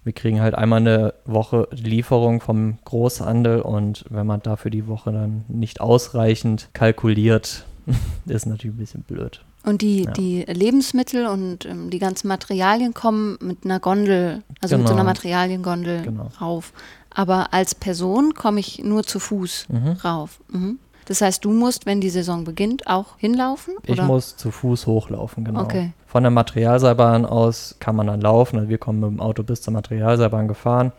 Wir 0.04 0.14
kriegen 0.14 0.42
halt 0.42 0.56
einmal 0.56 0.80
eine 0.80 1.14
Woche 1.26 1.68
Lieferung 1.72 2.42
vom 2.42 2.80
Großhandel 2.86 3.62
und 3.62 4.06
wenn 4.10 4.26
man 4.26 4.42
dafür 4.42 4.72
die 4.72 4.88
Woche 4.88 5.12
dann 5.12 5.44
nicht 5.48 5.82
ausreichend 5.82 6.70
kalkuliert, 6.74 7.66
ist 8.26 8.46
natürlich 8.46 8.76
ein 8.76 8.80
bisschen 8.80 9.04
blöd. 9.04 9.42
Und 9.66 9.82
die, 9.82 10.06
ja. 10.06 10.12
die 10.12 10.46
Lebensmittel 10.48 11.28
und 11.28 11.66
ähm, 11.66 11.90
die 11.90 12.00
ganzen 12.00 12.30
Materialien 12.30 12.94
kommen 12.94 13.38
mit 13.42 13.66
einer 13.66 13.80
Gondel, 13.80 14.42
also 14.62 14.76
genau. 14.76 14.80
mit 14.80 14.88
so 14.88 14.94
einer 14.94 15.02
genau. 15.02 15.10
Materialiengondel 15.10 16.02
genau. 16.04 16.30
rauf. 16.40 16.72
Aber 17.10 17.54
als 17.54 17.76
Person 17.76 18.34
komme 18.34 18.62
ich 18.62 18.82
nur 18.84 19.04
zu 19.04 19.20
Fuß 19.20 19.68
mhm. 19.70 19.90
rauf. 20.04 20.40
Mhm. 20.50 20.80
Das 21.10 21.22
heißt, 21.22 21.44
du 21.44 21.50
musst, 21.50 21.88
wenn 21.88 22.02
die 22.02 22.12
Saison 22.12 22.44
beginnt, 22.44 22.86
auch 22.86 23.18
hinlaufen? 23.18 23.74
Oder? 23.78 23.94
Ich 23.94 24.02
muss 24.04 24.38
zu 24.38 24.52
Fuß 24.52 24.86
hochlaufen, 24.86 25.44
genau. 25.44 25.64
Okay. 25.64 25.92
Von 26.06 26.22
der 26.22 26.30
Materialseilbahn 26.30 27.26
aus 27.26 27.78
kann 27.80 27.96
man 27.96 28.06
dann 28.06 28.22
laufen. 28.22 28.58
Also 28.58 28.70
wir 28.70 28.78
kommen 28.78 29.00
mit 29.00 29.10
dem 29.10 29.20
Auto 29.20 29.42
bis 29.42 29.64
zur 29.64 29.74
Materialseilbahn 29.74 30.48
gefahren. 30.48 30.92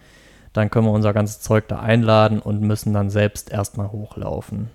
Dann 0.52 0.68
können 0.68 0.86
wir 0.86 0.92
unser 0.92 1.12
ganzes 1.12 1.38
Zeug 1.38 1.68
da 1.68 1.78
einladen 1.78 2.40
und 2.40 2.60
müssen 2.60 2.92
dann 2.92 3.08
selbst 3.08 3.52
erstmal 3.52 3.92
hochlaufen. 3.92 4.68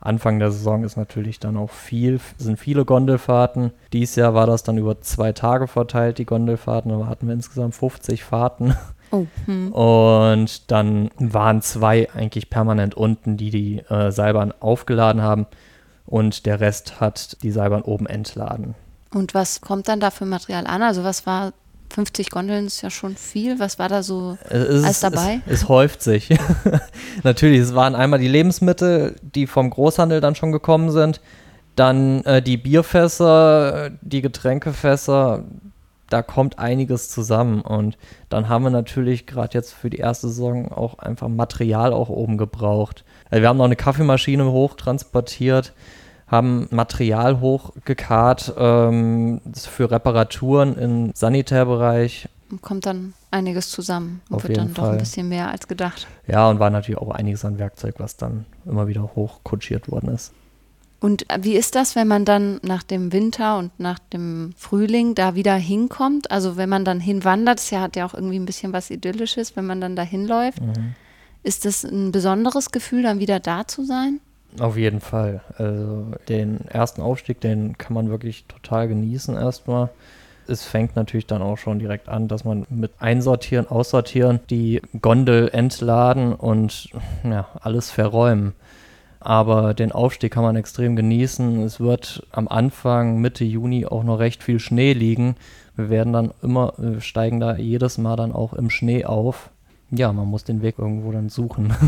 Anfang 0.00 0.38
der 0.38 0.50
Saison 0.50 0.84
ist 0.84 0.98
natürlich 0.98 1.40
dann 1.40 1.56
auch 1.56 1.70
viel, 1.70 2.20
sind 2.36 2.58
viele 2.58 2.84
Gondelfahrten. 2.84 3.72
Dieses 3.94 4.16
Jahr 4.16 4.34
war 4.34 4.46
das 4.46 4.64
dann 4.64 4.76
über 4.76 5.00
zwei 5.00 5.32
Tage 5.32 5.66
verteilt, 5.66 6.18
die 6.18 6.26
Gondelfahrten. 6.26 6.90
Da 6.90 7.06
hatten 7.06 7.26
wir 7.26 7.32
insgesamt 7.32 7.74
50 7.74 8.22
Fahrten. 8.22 8.74
Oh, 9.10 9.26
hm. 9.46 9.72
Und 9.72 10.70
dann 10.70 11.10
waren 11.18 11.62
zwei 11.62 12.08
eigentlich 12.12 12.50
permanent 12.50 12.94
unten, 12.94 13.36
die 13.36 13.50
die 13.50 13.78
äh, 13.88 14.10
Seilbahn 14.10 14.52
aufgeladen 14.60 15.22
haben. 15.22 15.46
Und 16.06 16.46
der 16.46 16.60
Rest 16.60 17.00
hat 17.00 17.42
die 17.42 17.50
Seilbahn 17.50 17.82
oben 17.82 18.06
entladen. 18.06 18.74
Und 19.12 19.34
was 19.34 19.60
kommt 19.60 19.88
dann 19.88 20.00
da 20.00 20.10
für 20.10 20.26
Material 20.26 20.66
an? 20.66 20.82
Also 20.82 21.04
was 21.04 21.26
war 21.26 21.52
50 21.90 22.30
Gondeln 22.30 22.66
ist 22.66 22.82
ja 22.82 22.90
schon 22.90 23.16
viel. 23.16 23.58
Was 23.58 23.78
war 23.78 23.88
da 23.88 24.02
so 24.02 24.36
Es, 24.48 24.84
alles 24.84 25.00
dabei? 25.00 25.40
Es, 25.46 25.62
es 25.62 25.68
häuft 25.68 26.02
sich. 26.02 26.28
Natürlich, 27.22 27.60
es 27.60 27.74
waren 27.74 27.94
einmal 27.94 28.18
die 28.18 28.28
Lebensmittel, 28.28 29.16
die 29.22 29.46
vom 29.46 29.70
Großhandel 29.70 30.20
dann 30.20 30.34
schon 30.34 30.52
gekommen 30.52 30.90
sind. 30.90 31.20
Dann 31.76 32.24
äh, 32.24 32.42
die 32.42 32.56
Bierfässer, 32.56 33.90
die 34.00 34.20
Getränkefässer. 34.20 35.44
Da 36.10 36.22
kommt 36.22 36.58
einiges 36.58 37.10
zusammen. 37.10 37.60
Und 37.60 37.98
dann 38.28 38.48
haben 38.48 38.64
wir 38.64 38.70
natürlich 38.70 39.26
gerade 39.26 39.54
jetzt 39.54 39.72
für 39.72 39.90
die 39.90 39.98
erste 39.98 40.28
Saison 40.28 40.72
auch 40.72 40.98
einfach 40.98 41.28
Material 41.28 41.92
auch 41.92 42.08
oben 42.08 42.38
gebraucht. 42.38 43.04
Also 43.30 43.42
wir 43.42 43.48
haben 43.48 43.58
noch 43.58 43.64
eine 43.64 43.76
Kaffeemaschine 43.76 44.50
hochtransportiert 44.50 45.74
haben 46.28 46.68
Material 46.70 47.40
hochgekarrt 47.40 48.52
ähm, 48.56 49.40
für 49.54 49.90
Reparaturen 49.90 50.76
im 50.76 51.12
Sanitärbereich. 51.14 52.28
Kommt 52.62 52.86
dann 52.86 53.14
einiges 53.30 53.70
zusammen 53.70 54.22
und 54.28 54.36
Auf 54.36 54.42
wird 54.44 54.56
dann 54.56 54.66
jeden 54.66 54.74
doch 54.74 54.84
ein 54.84 54.90
Fall. 54.90 54.98
bisschen 54.98 55.28
mehr 55.28 55.50
als 55.50 55.68
gedacht. 55.68 56.06
Ja, 56.26 56.48
und 56.48 56.60
war 56.60 56.70
natürlich 56.70 57.00
auch 57.00 57.10
einiges 57.10 57.44
an 57.44 57.58
Werkzeug, 57.58 57.94
was 57.98 58.16
dann 58.16 58.46
immer 58.64 58.88
wieder 58.88 59.02
hochkutschiert 59.14 59.90
worden 59.90 60.10
ist. 60.10 60.32
Und 61.00 61.26
wie 61.40 61.54
ist 61.54 61.76
das, 61.76 61.94
wenn 61.94 62.08
man 62.08 62.24
dann 62.24 62.58
nach 62.62 62.82
dem 62.82 63.12
Winter 63.12 63.58
und 63.58 63.78
nach 63.78 64.00
dem 64.00 64.52
Frühling 64.56 65.14
da 65.14 65.36
wieder 65.36 65.54
hinkommt? 65.54 66.30
Also 66.30 66.56
wenn 66.56 66.68
man 66.68 66.84
dann 66.84 66.98
hinwandert, 66.98 67.70
ja, 67.70 67.82
hat 67.82 67.94
ja 67.94 68.04
auch 68.04 68.14
irgendwie 68.14 68.38
ein 68.38 68.46
bisschen 68.46 68.72
was 68.72 68.90
Idyllisches, 68.90 69.54
wenn 69.54 69.66
man 69.66 69.80
dann 69.80 69.94
da 69.94 70.02
hinläuft. 70.02 70.60
Mhm. 70.60 70.94
Ist 71.44 71.64
das 71.64 71.84
ein 71.84 72.10
besonderes 72.10 72.72
Gefühl, 72.72 73.04
dann 73.04 73.20
wieder 73.20 73.38
da 73.38 73.66
zu 73.66 73.84
sein? 73.84 74.20
Auf 74.58 74.76
jeden 74.76 75.00
Fall. 75.00 75.40
Also 75.56 76.06
den 76.28 76.66
ersten 76.68 77.00
Aufstieg, 77.00 77.40
den 77.40 77.78
kann 77.78 77.94
man 77.94 78.10
wirklich 78.10 78.44
total 78.46 78.88
genießen 78.88 79.36
erstmal. 79.36 79.90
Es 80.48 80.64
fängt 80.64 80.96
natürlich 80.96 81.26
dann 81.26 81.42
auch 81.42 81.58
schon 81.58 81.78
direkt 81.78 82.08
an, 82.08 82.26
dass 82.26 82.44
man 82.44 82.66
mit 82.70 82.90
Einsortieren, 82.98 83.68
Aussortieren, 83.68 84.40
die 84.48 84.80
Gondel 85.00 85.50
entladen 85.52 86.32
und 86.34 86.88
ja, 87.22 87.48
alles 87.60 87.90
verräumen. 87.90 88.54
Aber 89.28 89.74
den 89.74 89.92
Aufstieg 89.92 90.32
kann 90.32 90.42
man 90.42 90.56
extrem 90.56 90.96
genießen. 90.96 91.60
Es 91.60 91.80
wird 91.80 92.26
am 92.32 92.48
Anfang, 92.48 93.18
Mitte 93.18 93.44
Juni 93.44 93.84
auch 93.84 94.02
noch 94.02 94.20
recht 94.20 94.42
viel 94.42 94.58
Schnee 94.58 94.94
liegen. 94.94 95.36
Wir 95.76 95.90
werden 95.90 96.14
dann 96.14 96.30
immer, 96.42 96.72
wir 96.78 97.02
steigen 97.02 97.38
da 97.38 97.54
jedes 97.54 97.98
Mal 97.98 98.16
dann 98.16 98.32
auch 98.32 98.54
im 98.54 98.70
Schnee 98.70 99.04
auf. 99.04 99.50
Ja, 99.90 100.14
man 100.14 100.28
muss 100.28 100.44
den 100.44 100.62
Weg 100.62 100.78
irgendwo 100.78 101.12
dann 101.12 101.28
suchen. 101.28 101.74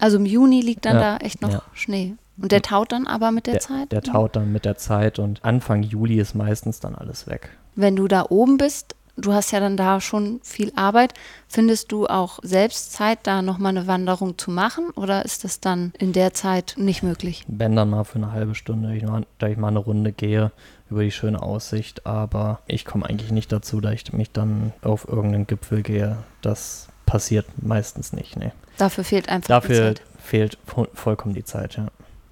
Also 0.00 0.18
im 0.18 0.26
Juni 0.26 0.60
liegt 0.60 0.84
dann 0.84 0.94
Ja, 0.94 1.18
da 1.18 1.24
echt 1.24 1.42
noch 1.42 1.50
ja. 1.50 1.62
Schnee. 1.72 2.14
Und 2.40 2.52
der 2.52 2.62
taut 2.62 2.92
dann 2.92 3.08
aber 3.08 3.32
mit 3.32 3.46
der, 3.48 3.54
der, 3.54 3.60
Zeit? 3.62 3.90
Der 3.90 4.02
taut 4.02 4.36
dann 4.36 4.52
mit 4.52 4.64
der 4.64 4.76
Zeit 4.76 5.18
und 5.18 5.44
Anfang 5.44 5.82
Juli 5.82 6.20
ist 6.20 6.34
meistens 6.36 6.78
dann 6.78 6.94
alles 6.94 7.26
weg. 7.26 7.50
Wenn 7.74 7.96
du 7.96 8.06
da 8.06 8.26
oben 8.28 8.58
bist, 8.58 8.94
du 9.18 9.32
hast 9.32 9.50
ja 9.50 9.60
dann 9.60 9.76
da 9.76 10.00
schon 10.00 10.40
viel 10.42 10.72
Arbeit, 10.76 11.14
findest 11.48 11.92
du 11.92 12.06
auch 12.06 12.38
selbst 12.42 12.92
Zeit, 12.92 13.20
da 13.24 13.42
nochmal 13.42 13.70
eine 13.76 13.86
Wanderung 13.86 14.38
zu 14.38 14.50
machen? 14.50 14.90
Oder 14.96 15.24
ist 15.24 15.44
das 15.44 15.60
dann 15.60 15.92
in 15.98 16.12
der 16.12 16.32
Zeit 16.34 16.74
nicht 16.78 17.02
möglich? 17.02 17.44
Wenn 17.48 17.76
dann 17.76 17.90
mal 17.90 18.04
für 18.04 18.16
eine 18.16 18.32
halbe 18.32 18.54
Stunde, 18.54 18.94
ich 18.96 19.02
mal, 19.04 19.26
da 19.38 19.48
ich 19.48 19.56
mal 19.56 19.68
eine 19.68 19.78
Runde 19.80 20.12
gehe 20.12 20.52
über 20.90 21.02
die 21.02 21.10
schöne 21.10 21.42
Aussicht, 21.42 22.06
aber 22.06 22.60
ich 22.66 22.84
komme 22.86 23.04
eigentlich 23.06 23.30
nicht 23.32 23.52
dazu, 23.52 23.80
da 23.80 23.90
ich 23.92 24.10
mich 24.12 24.30
dann 24.30 24.72
auf 24.82 25.06
irgendeinen 25.06 25.46
Gipfel 25.46 25.82
gehe. 25.82 26.16
Das 26.40 26.88
passiert 27.04 27.46
meistens 27.60 28.12
nicht, 28.12 28.36
nee. 28.36 28.52
Dafür 28.78 29.04
fehlt 29.04 29.28
einfach 29.28 29.46
die 29.46 29.52
Dafür 29.68 29.76
Zeit. 29.94 30.02
fehlt 30.18 30.58
vo- 30.66 30.88
vollkommen 30.94 31.34
die 31.34 31.44
Zeit, 31.44 31.76
ja. 31.76 31.88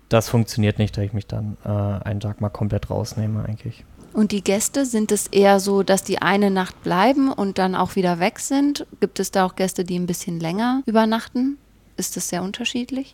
Das 0.09 0.29
funktioniert 0.29 0.79
nicht, 0.79 0.97
da 0.97 1.03
ich 1.03 1.13
mich 1.13 1.27
dann 1.27 1.57
äh, 1.65 1.69
einen 1.69 2.21
Tag 2.21 2.41
mal 2.41 2.49
komplett 2.49 2.91
rausnehme 2.91 3.45
eigentlich. 3.45 3.85
Und 4.17 4.33
die 4.33 4.43
Gäste, 4.43 4.87
sind 4.87 5.13
es 5.13 5.27
eher 5.27 5.61
so, 5.61 5.83
dass 5.83 6.03
die 6.03 6.23
eine 6.23 6.51
Nacht 6.51 6.83
bleiben 6.83 7.31
und 7.31 7.59
dann 7.59 7.75
auch 7.75 7.97
wieder 7.97 8.19
weg 8.19 8.39
sind? 8.39 8.87
Gibt 8.99 9.21
es 9.21 9.31
da 9.31 9.45
auch 9.45 9.57
Gäste, 9.57 9.85
die 9.85 9.99
ein 9.99 10.07
bisschen 10.07 10.41
länger 10.41 10.83
übernachten? 10.87 11.59
Ist 11.99 12.17
das 12.17 12.31
sehr 12.31 12.43
unterschiedlich? 12.43 13.13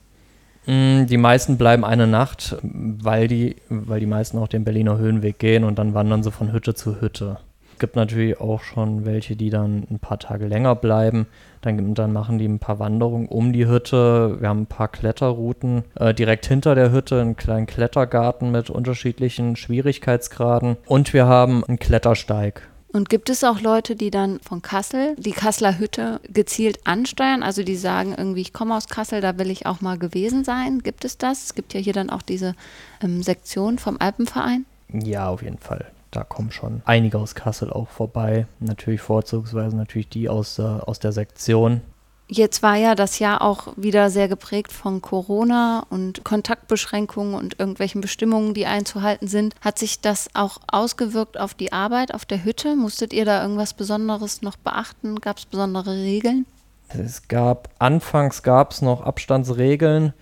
Mm, 0.64 1.06
Die 1.06 1.16
meisten 1.16 1.58
bleiben 1.58 1.84
eine 1.84 2.06
Nacht, 2.06 2.56
weil 2.62 3.26
die, 3.26 3.56
weil 3.68 3.98
die 3.98 4.06
meisten 4.06 4.38
auch 4.38 4.46
den 4.46 4.62
Berliner 4.62 4.96
Höhenweg 4.96 5.40
gehen 5.40 5.64
und 5.64 5.76
dann 5.80 5.92
wandern 5.92 6.22
sie 6.22 6.30
von 6.30 6.52
Hütte 6.52 6.76
zu 6.76 7.00
Hütte. 7.00 7.38
Es 7.82 7.84
gibt 7.84 7.96
natürlich 7.96 8.40
auch 8.40 8.62
schon 8.62 9.04
welche, 9.04 9.34
die 9.34 9.50
dann 9.50 9.88
ein 9.90 9.98
paar 9.98 10.20
Tage 10.20 10.46
länger 10.46 10.76
bleiben. 10.76 11.26
Dann, 11.62 11.94
dann 11.94 12.12
machen 12.12 12.38
die 12.38 12.46
ein 12.46 12.60
paar 12.60 12.78
Wanderungen 12.78 13.26
um 13.26 13.52
die 13.52 13.66
Hütte. 13.66 14.36
Wir 14.38 14.50
haben 14.50 14.60
ein 14.60 14.66
paar 14.66 14.86
Kletterrouten 14.86 15.82
äh, 15.96 16.14
direkt 16.14 16.46
hinter 16.46 16.76
der 16.76 16.92
Hütte, 16.92 17.20
einen 17.20 17.34
kleinen 17.34 17.66
Klettergarten 17.66 18.52
mit 18.52 18.70
unterschiedlichen 18.70 19.56
Schwierigkeitsgraden. 19.56 20.76
Und 20.86 21.12
wir 21.12 21.26
haben 21.26 21.64
einen 21.64 21.80
Klettersteig. 21.80 22.68
Und 22.92 23.08
gibt 23.08 23.28
es 23.30 23.42
auch 23.42 23.60
Leute, 23.60 23.96
die 23.96 24.12
dann 24.12 24.38
von 24.38 24.62
Kassel 24.62 25.16
die 25.18 25.32
Kasseler 25.32 25.80
Hütte 25.80 26.20
gezielt 26.32 26.78
ansteuern? 26.84 27.42
Also 27.42 27.64
die 27.64 27.74
sagen 27.74 28.14
irgendwie, 28.16 28.42
ich 28.42 28.52
komme 28.52 28.76
aus 28.76 28.86
Kassel, 28.86 29.20
da 29.20 29.38
will 29.38 29.50
ich 29.50 29.66
auch 29.66 29.80
mal 29.80 29.98
gewesen 29.98 30.44
sein. 30.44 30.84
Gibt 30.84 31.04
es 31.04 31.18
das? 31.18 31.46
Es 31.46 31.54
gibt 31.56 31.74
ja 31.74 31.80
hier 31.80 31.94
dann 31.94 32.10
auch 32.10 32.22
diese 32.22 32.54
ähm, 33.02 33.24
Sektion 33.24 33.80
vom 33.80 33.96
Alpenverein. 33.98 34.66
Ja, 34.92 35.28
auf 35.28 35.42
jeden 35.42 35.58
Fall. 35.58 35.90
Da 36.12 36.24
kommen 36.24 36.52
schon 36.52 36.82
einige 36.84 37.18
aus 37.18 37.34
Kassel 37.34 37.72
auch 37.72 37.88
vorbei. 37.88 38.46
Natürlich 38.60 39.00
vorzugsweise 39.00 39.74
natürlich 39.76 40.10
die 40.10 40.28
aus, 40.28 40.58
äh, 40.58 40.62
aus 40.62 40.98
der 40.98 41.10
Sektion. 41.10 41.80
Jetzt 42.28 42.62
war 42.62 42.76
ja 42.76 42.94
das 42.94 43.18
Jahr 43.18 43.42
auch 43.42 43.68
wieder 43.76 44.08
sehr 44.10 44.28
geprägt 44.28 44.72
von 44.72 45.02
Corona 45.02 45.84
und 45.90 46.22
Kontaktbeschränkungen 46.22 47.34
und 47.34 47.58
irgendwelchen 47.58 48.00
Bestimmungen, 48.00 48.54
die 48.54 48.66
einzuhalten 48.66 49.26
sind. 49.26 49.54
Hat 49.60 49.78
sich 49.78 50.00
das 50.00 50.28
auch 50.34 50.58
ausgewirkt 50.66 51.40
auf 51.40 51.54
die 51.54 51.72
Arbeit 51.72 52.14
auf 52.14 52.24
der 52.24 52.44
Hütte? 52.44 52.76
Musstet 52.76 53.12
ihr 53.12 53.24
da 53.24 53.42
irgendwas 53.42 53.74
Besonderes 53.74 54.42
noch 54.42 54.56
beachten? 54.56 55.16
Gab 55.16 55.38
es 55.38 55.46
besondere 55.46 55.94
Regeln? 55.94 56.46
Es 56.88 57.26
gab, 57.26 57.70
anfangs 57.78 58.42
gab 58.42 58.72
es 58.72 58.82
noch 58.82 59.00
Abstandsregeln, 59.00 60.12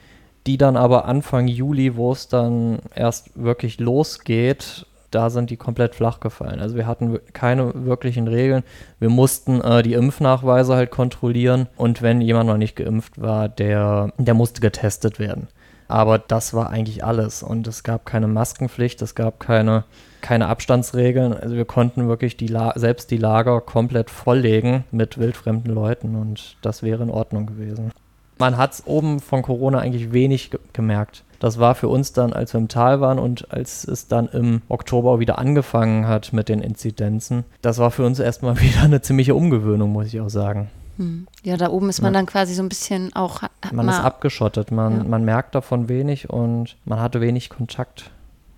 die 0.47 0.57
dann 0.57 0.77
aber 0.77 1.05
Anfang 1.05 1.49
Juli, 1.49 1.97
wo 1.97 2.13
es 2.13 2.29
dann 2.29 2.79
erst 2.95 3.31
wirklich 3.35 3.81
losgeht, 3.81 4.87
da 5.11 5.31
sind 5.31 5.51
die 5.51 5.57
komplett 5.57 5.95
flach 5.95 6.21
gefallen. 6.21 6.61
Also 6.61 6.77
wir 6.77 6.87
hatten 6.87 7.19
keine 7.33 7.73
wirklichen 7.87 8.29
Regeln. 8.29 8.63
Wir 8.99 9.11
mussten 9.11 9.61
äh, 9.61 9.83
die 9.83 9.95
Impfnachweise 9.95 10.75
halt 10.75 10.91
kontrollieren 10.91 11.69
und 11.77 12.03
wenn 12.03 12.21
jemand 12.21 12.49
noch 12.49 12.57
nicht 12.57 12.77
geimpft 12.77 13.21
war, 13.21 13.49
der, 13.49 14.13
der 14.19 14.35
musste 14.35 14.61
getestet 14.61 15.19
werden. 15.19 15.49
Aber 15.89 16.19
das 16.19 16.55
war 16.55 16.71
eigentlich 16.71 17.03
alles 17.03 17.43
und 17.43 17.67
es 17.67 17.83
gab 17.83 18.07
keine 18.07 18.29
Maskenpflicht, 18.29 19.03
es 19.03 19.17
gab 19.17 19.41
keine, 19.41 19.83
keine 20.21 20.47
Abstandsregeln. 20.47 21.33
Also 21.33 21.57
wir 21.57 21.65
konnten 21.65 22.07
wirklich 22.07 22.37
die 22.37 22.57
selbst 22.77 23.11
die 23.11 23.17
Lager 23.17 23.61
komplett 23.61 24.09
volllegen 24.09 24.85
mit 24.93 25.19
wildfremden 25.19 25.75
Leuten 25.75 26.15
und 26.15 26.57
das 26.63 26.85
wäre 26.85 27.03
in 27.03 27.11
Ordnung 27.11 27.47
gewesen. 27.47 27.91
Man 28.39 28.57
hat 28.57 28.75
es 28.75 28.87
oben 28.87 29.19
von 29.19 29.43
Corona 29.43 29.81
eigentlich 29.81 30.13
wenig 30.13 30.53
ge 30.53 30.61
gemerkt. 30.73 31.25
Das 31.41 31.59
war 31.59 31.75
für 31.75 31.89
uns 31.89 32.13
dann, 32.13 32.33
als 32.33 32.53
wir 32.55 32.61
im 32.61 32.69
Tal 32.69 33.01
waren 33.01 33.19
und 33.19 33.51
als 33.51 33.83
es 33.85 34.07
dann 34.07 34.29
im 34.29 34.63
Oktober 34.69 35.19
wieder 35.19 35.39
angefangen 35.39 36.07
hat 36.07 36.33
mit 36.33 36.49
den 36.49 36.61
Inzidenzen, 36.61 37.45
das 37.63 37.79
war 37.79 37.91
für 37.91 38.05
uns 38.07 38.19
erstmal 38.21 38.61
wieder 38.61 38.83
eine 38.83 39.01
ziemliche 39.01 39.35
Umgewöhnung, 39.35 39.91
muss 39.91 40.07
ich 40.07 40.21
auch 40.21 40.29
sagen. 40.31 40.71
Hm. 40.99 41.27
Ja, 41.43 41.57
da 41.57 41.71
oben 41.71 41.89
ist 41.89 42.03
man 42.03 42.13
Ja. 42.13 42.19
dann 42.21 42.27
quasi 42.27 42.55
so 42.55 42.63
ein 42.63 42.69
bisschen 42.69 43.17
auch. 43.17 43.41
Man 43.73 43.89
ist 43.89 43.99
abgeschottet, 43.99 44.71
man, 44.71 44.99
Ja. 44.99 45.05
man 45.05 45.25
merkt 45.25 45.55
davon 45.55 45.89
wenig 45.89 46.29
und 46.31 46.77
man 46.85 47.01
hatte 47.01 47.21
wenig 47.23 47.49
Kontakt. 47.49 48.11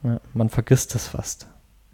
Ja, 0.03 0.21
man 0.35 0.49
vergisst 0.49 0.95
es 0.97 1.07
fast. 1.07 1.47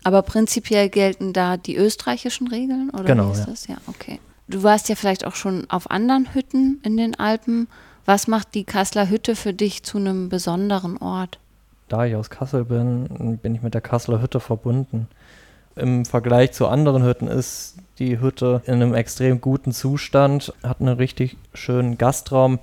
Aber 0.05 0.23
prinzipiell 0.23 0.89
gelten 0.89 1.35
da 1.35 1.59
die 1.59 1.77
österreichischen 1.77 2.49
Regeln? 2.49 2.89
Oder 2.95 3.05
Genau, 3.05 3.29
wie 3.29 3.33
ist 3.33 3.41
ja. 3.41 3.47
das? 3.47 3.67
Ja, 3.67 3.77
okay. 3.89 4.21
Du 4.47 4.63
warst 4.63 4.89
ja 4.89 4.95
vielleicht 4.95 5.27
auch 5.27 5.35
schon 5.35 5.67
auf 5.69 5.91
anderen 5.91 6.33
Hütten 6.33 6.81
in 6.83 6.97
den 6.97 7.15
Alpen. 7.21 7.69
Was 8.09 8.27
macht 8.27 8.55
die 8.55 8.65
Kasseler 8.65 9.11
Hütte 9.11 9.37
für 9.37 9.53
dich 9.53 9.83
zu 9.83 9.99
einem 9.99 10.31
besonderen 10.31 10.97
Ort? 10.97 11.39
Da 11.89 12.07
ich 12.07 12.17
aus 12.17 12.31
Kassel 12.31 12.65
bin, 12.65 13.39
bin 13.43 13.55
ich 13.55 13.61
mit 13.61 13.75
der 13.75 13.83
Kasseler 13.83 14.23
Hütte 14.23 14.41
verbunden. 14.41 15.09
Im 15.77 16.07
Vergleich 16.07 16.53
zu 16.53 16.69
anderen 16.69 17.05
Hütten 17.05 17.29
ist 17.29 17.77
die 17.99 18.19
Hütte 18.19 18.63
in 18.65 18.77
einem 18.77 18.95
extrem 18.95 19.43
guten 19.43 19.73
Zustand, 19.73 20.55
hat 20.63 20.81
einen 20.81 20.97
richtig 20.97 21.37
schönen 21.53 21.99
Gastraum, 21.99 22.61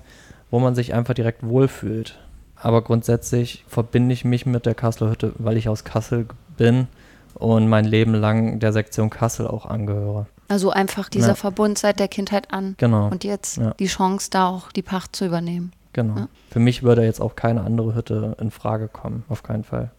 wo 0.50 0.58
man 0.58 0.74
sich 0.74 0.94
einfach 0.94 1.14
direkt 1.14 1.46
wohlfühlt. 1.46 2.18
Aber 2.56 2.82
grundsätzlich 2.82 3.64
verbinde 3.68 4.14
ich 4.14 4.24
mich 4.24 4.46
mit 4.46 4.66
der 4.66 4.74
Kasseler 4.74 5.12
Hütte, 5.12 5.32
weil 5.38 5.56
ich 5.56 5.68
aus 5.68 5.84
Kassel 5.84 6.26
bin 6.56 6.88
und 7.34 7.68
mein 7.68 7.84
Leben 7.84 8.14
lang 8.14 8.58
der 8.58 8.72
Sektion 8.72 9.10
Kassel 9.10 9.46
auch 9.46 9.64
angehöre. 9.64 10.26
Also 10.48 10.70
einfach 10.70 11.08
dieser 11.08 11.28
Ja. 11.28 11.34
Verbund 11.34 11.78
seit 11.78 11.98
der 11.98 12.08
Kindheit 12.08 12.52
an 12.52 12.74
Genau. 12.78 13.08
und 13.08 13.24
jetzt 13.24 13.56
Ja. 13.56 13.74
die 13.78 13.86
Chance, 13.86 14.28
da 14.30 14.48
auch 14.48 14.70
die 14.72 14.82
Pacht 14.82 15.16
zu 15.16 15.26
übernehmen. 15.26 15.72
Genau. 15.92 16.16
Ja. 16.16 16.28
Für 16.50 16.58
mich 16.60 16.82
würde 16.82 17.04
jetzt 17.04 17.20
auch 17.20 17.36
keine 17.36 17.62
andere 17.62 17.94
Hütte 17.94 18.36
in 18.40 18.50
Frage 18.50 18.88
kommen, 18.88 19.24
auf 19.28 19.42
keinen 19.42 19.64
Fall. 19.64 19.90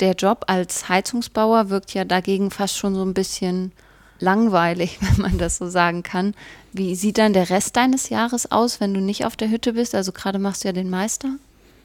Der 0.00 0.12
Job 0.14 0.44
als 0.48 0.88
Heizungsbauer 0.88 1.70
wirkt 1.70 1.94
ja 1.94 2.04
dagegen 2.04 2.50
fast 2.50 2.76
schon 2.76 2.94
so 2.96 3.02
ein 3.02 3.14
bisschen 3.14 3.72
langweilig, 4.18 4.98
wenn 5.00 5.22
man 5.22 5.38
das 5.38 5.56
so 5.56 5.68
sagen 5.68 6.02
kann. 6.02 6.34
Wie 6.72 6.94
sieht 6.96 7.18
dann 7.18 7.32
der 7.32 7.50
Rest 7.50 7.76
deines 7.76 8.08
Jahres 8.08 8.50
aus, 8.50 8.80
wenn 8.80 8.92
du 8.94 9.00
nicht 9.00 9.24
auf 9.24 9.36
der 9.36 9.48
Hütte 9.50 9.74
bist? 9.74 9.94
Also 9.94 10.12
gerade 10.12 10.38
machst 10.38 10.64
du 10.64 10.68
ja 10.68 10.72
den 10.72 10.90
Meister. 10.90 11.28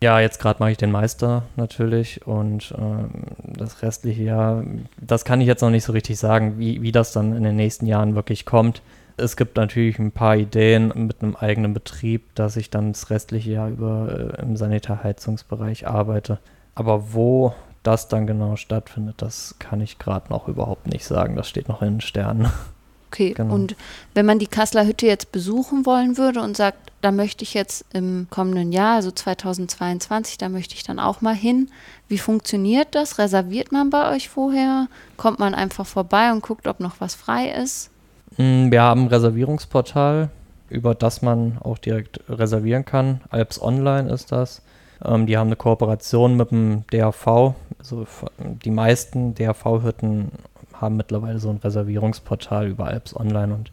Ja, 0.02 0.22
jetzt 0.22 0.40
gerade 0.40 0.60
mache 0.60 0.72
ich 0.72 0.78
den 0.78 0.92
Meister 0.92 1.44
natürlich 1.58 2.26
und 2.26 2.74
ähm, 2.78 3.10
das 3.42 3.82
restliche 3.82 4.24
Jahr, 4.24 4.64
das 5.02 5.26
kann 5.26 5.42
ich 5.42 5.48
jetzt 5.48 5.62
noch 5.62 5.70
nicht 5.70 5.84
so 5.84 5.92
richtig 5.92 6.18
sagen, 6.18 6.58
wie, 6.58 6.82
wie 6.82 6.94
das 6.94 7.12
dann 7.12 7.36
in 7.36 7.44
den 7.44 7.58
nächsten 7.58 7.86
Jahren 7.86 8.16
wirklich 8.16 8.46
kommt. 8.46 8.82
Es 9.18 9.36
gibt 9.36 9.58
natürlich 9.58 10.00
ein 10.00 10.14
paar 10.14 10.38
Ideen 10.38 10.94
mit 10.96 11.22
einem 11.22 11.36
eigenen 11.36 11.74
Betrieb, 11.74 12.34
dass 12.36 12.56
ich 12.56 12.70
dann 12.70 12.94
das 12.94 13.10
restliche 13.10 13.52
Jahr 13.52 13.68
über 13.68 14.34
äh, 14.38 14.42
im 14.42 14.56
Sanitärheizungsbereich 14.56 15.88
arbeite. 15.88 16.40
Aber 16.76 17.14
wo 17.14 17.54
das 17.84 18.08
dann 18.08 18.26
genau 18.26 18.56
stattfindet, 18.56 19.22
das 19.22 19.56
kann 19.60 19.82
ich 19.82 20.00
gerade 20.00 20.30
noch 20.30 20.48
überhaupt 20.48 20.88
nicht 20.88 21.04
sagen. 21.06 21.36
Das 21.36 21.50
steht 21.50 21.68
noch 21.68 21.82
in 21.82 21.96
den 21.96 22.02
Sternen. 22.02 22.50
Okay, 23.12 23.34
Genau. 23.34 23.54
und 23.56 23.76
wenn 24.14 24.26
man 24.26 24.38
die 24.40 24.48
Kasseler 24.48 24.86
Hütte 24.86 25.08
jetzt 25.08 25.32
besuchen 25.32 25.86
wollen 25.86 26.18
würde 26.18 26.42
und 26.42 26.56
sagt, 26.56 26.92
da 27.02 27.12
möchte 27.12 27.44
ich 27.44 27.54
jetzt 27.54 27.86
im 27.94 28.28
kommenden 28.30 28.72
Jahr, 28.72 28.96
also 28.98 29.10
2022, 29.10 30.38
da 30.38 30.50
möchte 30.50 30.76
ich 30.76 30.84
dann 30.84 31.00
auch 31.00 31.22
mal 31.22 31.34
hin. 31.36 31.70
Wie 32.08 32.18
funktioniert 32.18 32.90
das? 32.94 33.18
Reserviert 33.18 33.72
man 33.72 33.90
bei 33.90 34.14
euch 34.16 34.30
vorher? 34.30 34.88
Kommt 35.18 35.40
man 35.40 35.56
einfach 35.56 35.86
vorbei 35.86 36.32
und 36.32 36.44
guckt, 36.44 36.68
ob 36.68 36.80
noch 36.80 36.96
was 37.00 37.16
frei 37.16 37.50
ist? 37.52 37.90
Mm, 38.38 38.70
Wir 38.70 38.82
haben 38.84 39.04
ein 39.04 39.08
Reservierungsportal, 39.08 40.30
über 40.70 40.94
das 40.94 41.22
man 41.22 41.58
auch 41.64 41.78
direkt 41.78 42.20
reservieren 42.30 42.86
kann. 42.86 43.22
Alps 43.30 43.62
Online 43.62 44.12
ist 44.12 44.32
das. 44.32 44.62
Ähm, 45.04 45.26
die 45.26 45.38
haben 45.38 45.48
eine 45.48 45.56
Kooperation 45.56 46.36
mit 46.36 46.52
dem 46.52 46.84
DAV. 46.92 47.56
Also 47.80 48.06
die 48.38 48.72
meisten 48.72 49.34
DAV-Hütten 49.36 50.32
haben 50.80 50.98
mittlerweile 50.98 51.40
so 51.40 51.50
ein 51.50 51.58
Reservierungsportal 51.58 52.68
über 52.68 52.88
Alps 52.88 53.16
Online 53.16 53.54
und 53.54 53.72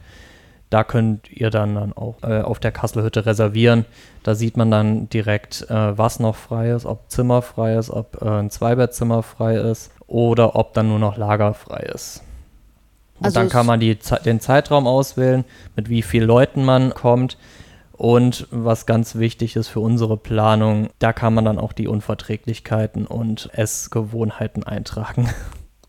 da 0.71 0.83
könnt 0.83 1.31
ihr 1.31 1.51
dann, 1.51 1.77
dann 1.77 1.93
auch 1.93 2.17
äh, 2.23 2.41
auf 2.41 2.59
der 2.59 2.73
Kasselhütte 2.73 3.25
reservieren. 3.25 3.85
Da 4.25 4.35
sieht 4.35 4.57
man 4.57 4.71
dann 4.71 5.09
direkt, 5.09 5.63
äh, 5.71 5.97
was 5.97 6.19
noch 6.19 6.35
frei 6.35 6.71
ist, 6.71 6.87
ob 6.87 7.09
Zimmer 7.09 7.41
frei 7.43 7.77
ist, 7.77 7.91
ob 7.91 8.21
äh, 8.21 8.29
ein 8.29 8.51
Zweibettzimmer 8.51 9.23
frei 9.23 9.57
ist 9.57 9.93
oder 10.09 10.57
ob 10.57 10.75
dann 10.75 10.89
nur 10.89 10.99
noch 10.99 11.17
Lager 11.17 11.55
frei 11.55 11.89
ist. 11.95 12.23
Und 13.19 13.27
Also 13.27 13.41
dann 13.41 13.49
kann 13.49 13.67
man 13.67 13.81
die, 13.81 13.97
den 14.25 14.41
Zeitraum 14.41 14.87
auswählen, 14.87 15.45
mit 15.77 15.89
wie 15.89 16.03
vielen 16.03 16.27
Leuten 16.27 16.65
man 16.65 16.93
kommt. 16.93 17.39
Und 17.93 18.47
was 18.51 18.85
ganz 18.85 19.15
wichtig 19.15 19.57
ist 19.57 19.69
für 19.69 19.81
unsere 19.81 20.19
Planung, 20.19 20.91
da 20.99 21.15
kann 21.15 21.33
man 21.33 21.47
dann 21.47 21.59
auch 21.59 21.73
die 21.73 21.89
Unverträglichkeiten 21.89 23.07
und 23.07 23.49
Essgewohnheiten 23.55 24.65
eintragen. 24.65 25.31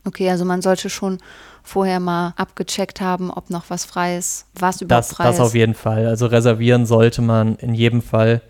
Okay, 0.07 0.29
also 0.29 0.45
man 0.45 0.61
sollte 0.61 0.89
schon 0.89 1.17
vorher 1.63 1.99
mal 1.99 2.33
abgecheckt 2.37 3.01
haben, 3.01 3.29
ob 3.29 3.49
noch 3.49 3.65
was 3.69 3.83
frei 3.83 4.17
ist, 4.17 4.45
was 4.55 4.81
überhaupt 4.81 5.09
Das, 5.09 5.15
frei 5.15 5.23
das 5.25 5.35
ist. 5.35 5.41
auf 5.41 5.53
jeden 5.53 5.73
Fall. 5.73 6.07
Also 6.07 6.27
reservieren 6.27 6.85
sollte 6.85 7.21
man 7.21 7.55
in 7.57 7.73
jedem 7.73 8.01
Fall. 8.01 8.41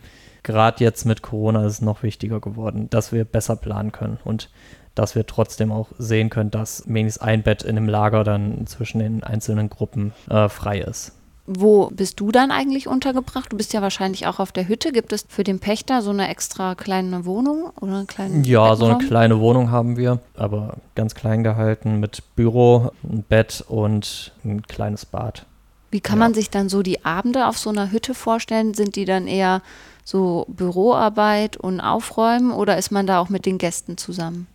Gerade 0.43 0.83
jetzt 0.83 1.05
mit 1.05 1.23
Corona 1.23 1.65
ist 1.65 1.73
es 1.73 1.81
noch 1.81 2.03
wichtiger 2.03 2.39
geworden, 2.39 2.89
dass 2.91 3.11
wir 3.11 3.25
besser 3.25 3.55
planen 3.55 3.91
können 3.91 4.19
und 4.23 4.49
dass 4.93 5.15
wir 5.15 5.25
trotzdem 5.25 5.71
auch 5.71 5.89
sehen 5.97 6.29
können, 6.29 6.51
dass 6.51 6.83
wenigstens 6.87 7.21
ein 7.21 7.43
Bett 7.43 7.63
in 7.63 7.75
dem 7.75 7.89
Lager 7.89 8.23
dann 8.23 8.65
zwischen 8.67 8.99
den 8.99 9.23
einzelnen 9.23 9.69
Gruppen 9.69 10.13
äh, 10.29 10.47
frei 10.47 10.79
ist. 10.79 11.16
Wo 11.49 11.89
bist 11.93 12.19
du 12.19 12.31
dann 12.31 12.51
eigentlich 12.51 12.89
untergebracht? 12.89 13.53
Du 13.53 13.57
bist 13.57 13.71
ja 13.71 13.81
wahrscheinlich 13.81 14.27
auch 14.27 14.39
auf 14.39 14.51
der 14.51 14.67
Hütte. 14.67 14.91
Gibt 14.91 15.13
es 15.13 15.25
für 15.29 15.45
den 15.45 15.59
Pächter 15.59 16.01
so 16.01 16.09
eine 16.09 16.27
extra 16.27 16.75
kleine 16.75 17.25
Wohnung 17.25 17.71
oder 17.79 17.93
einen 17.99 18.07
kleinen 18.07 18.43
Ja, 18.43 18.75
so 18.75 18.85
eine 18.85 18.97
kleine 18.97 19.39
Wohnung 19.39 19.71
haben 19.71 19.95
wir, 19.95 20.19
aber 20.35 20.75
ganz 20.95 21.15
klein 21.15 21.45
gehalten 21.45 22.01
mit 22.01 22.21
Büro, 22.35 22.91
ein 23.03 23.23
Bett 23.23 23.63
und 23.67 24.33
ein 24.43 24.61
kleines 24.63 25.05
Bad. 25.05 25.45
Wie 25.89 26.01
kann 26.01 26.17
Ja. 26.19 26.25
man 26.25 26.33
sich 26.33 26.49
dann 26.49 26.67
so 26.67 26.83
die 26.83 27.05
Abende 27.05 27.47
auf 27.47 27.57
so 27.57 27.69
einer 27.69 27.91
Hütte 27.91 28.13
vorstellen? 28.13 28.73
Sind 28.73 28.97
die 28.97 29.05
dann 29.05 29.25
eher 29.25 29.61
so 30.03 30.45
Büroarbeit 30.49 31.55
und 31.55 31.79
Aufräumen 31.79 32.51
oder 32.51 32.77
ist 32.77 32.91
man 32.91 33.07
da 33.07 33.19
auch 33.19 33.29
mit 33.29 33.45
den 33.45 33.57
Gästen 33.57 33.97
zusammen? 33.97 34.47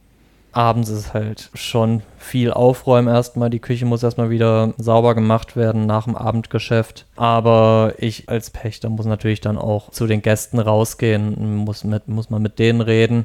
Abends 0.52 0.90
ist 0.90 1.14
halt 1.14 1.50
schon 1.54 2.02
viel 2.18 2.52
Aufräumen 2.52 3.08
erstmal. 3.08 3.50
Die 3.50 3.58
Küche 3.58 3.86
muss 3.86 4.02
erstmal 4.02 4.30
wieder 4.30 4.74
sauber 4.76 5.14
gemacht 5.14 5.56
werden 5.56 5.86
nach 5.86 6.04
dem 6.04 6.14
Abendgeschäft. 6.14 7.06
Aber 7.16 7.94
ich 7.98 8.28
als 8.28 8.50
Pächter 8.50 8.90
muss 8.90 9.06
natürlich 9.06 9.40
dann 9.40 9.58
auch 9.58 9.90
zu 9.90 10.06
den 10.06 10.22
Gästen 10.22 10.58
rausgehen, 10.58 11.56
muss, 11.56 11.84
mit, 11.84 12.08
muss 12.08 12.30
man 12.30 12.42
mit 12.42 12.58
denen 12.58 12.82
reden. 12.82 13.24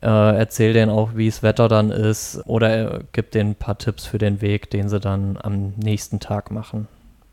Äh, 0.00 0.36
erzähl 0.36 0.72
denen 0.72 0.90
auch, 0.90 1.10
wie 1.14 1.26
das 1.26 1.42
Wetter 1.42 1.68
dann 1.68 1.90
ist 1.90 2.40
oder 2.46 2.96
äh, 2.96 3.00
gib 3.12 3.32
denen 3.32 3.50
ein 3.50 3.56
paar 3.56 3.78
Tipps 3.78 4.06
für 4.06 4.18
den 4.18 4.40
Weg, 4.40 4.70
den 4.70 4.88
sie 4.88 5.00
dann 5.00 5.38
am 5.42 5.74
nächsten 5.76 6.20
Tag 6.20 6.50
machen. 6.50 6.86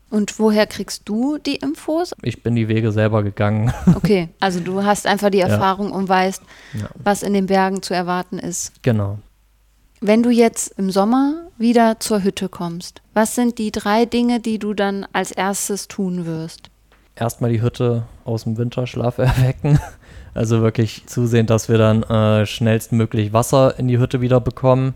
Und 0.08 0.38
woher 0.38 0.66
kriegst 0.66 1.02
du 1.08 1.36
die 1.38 1.56
Infos? 1.56 2.12
Ich 2.22 2.42
bin 2.42 2.54
die 2.54 2.68
Wege 2.68 2.92
selber 2.92 3.22
gegangen. 3.22 3.72
Okay, 3.96 4.28
also 4.40 4.60
du 4.60 4.84
hast 4.84 5.06
einfach 5.06 5.30
die 5.30 5.40
Erfahrung 5.40 5.90
und 5.90 6.08
weißt, 6.08 6.42
Ja. 6.74 6.88
was 7.02 7.22
in 7.22 7.32
den 7.32 7.46
Bergen 7.46 7.82
zu 7.82 7.92
erwarten 7.94 8.38
ist. 8.38 8.72
Genau. 8.82 9.18
Wenn 10.00 10.22
du 10.22 10.30
jetzt 10.30 10.74
im 10.78 10.90
Sommer 10.90 11.48
wieder 11.58 11.98
zur 12.00 12.22
Hütte 12.22 12.48
kommst, 12.48 13.02
was 13.14 13.34
sind 13.34 13.58
die 13.58 13.72
drei 13.72 14.04
Dinge, 14.04 14.40
die 14.40 14.58
du 14.58 14.74
dann 14.74 15.06
als 15.12 15.32
erstes 15.32 15.88
tun 15.88 16.26
wirst? 16.26 16.70
erstmal 17.18 17.50
die 17.50 17.62
Hütte 17.62 18.02
aus 18.26 18.44
dem 18.44 18.58
Winterschlaf 18.58 19.16
erwecken. 19.18 19.80
Also 20.34 20.60
wirklich 20.60 21.06
zusehen, 21.06 21.46
dass 21.46 21.70
wir 21.70 21.78
dann 21.78 22.02
äh, 22.02 22.44
schnellstmöglich 22.44 23.32
Wasser 23.32 23.78
in 23.78 23.88
die 23.88 23.98
Hütte 23.98 24.20
wieder 24.20 24.38
bekommen, 24.38 24.94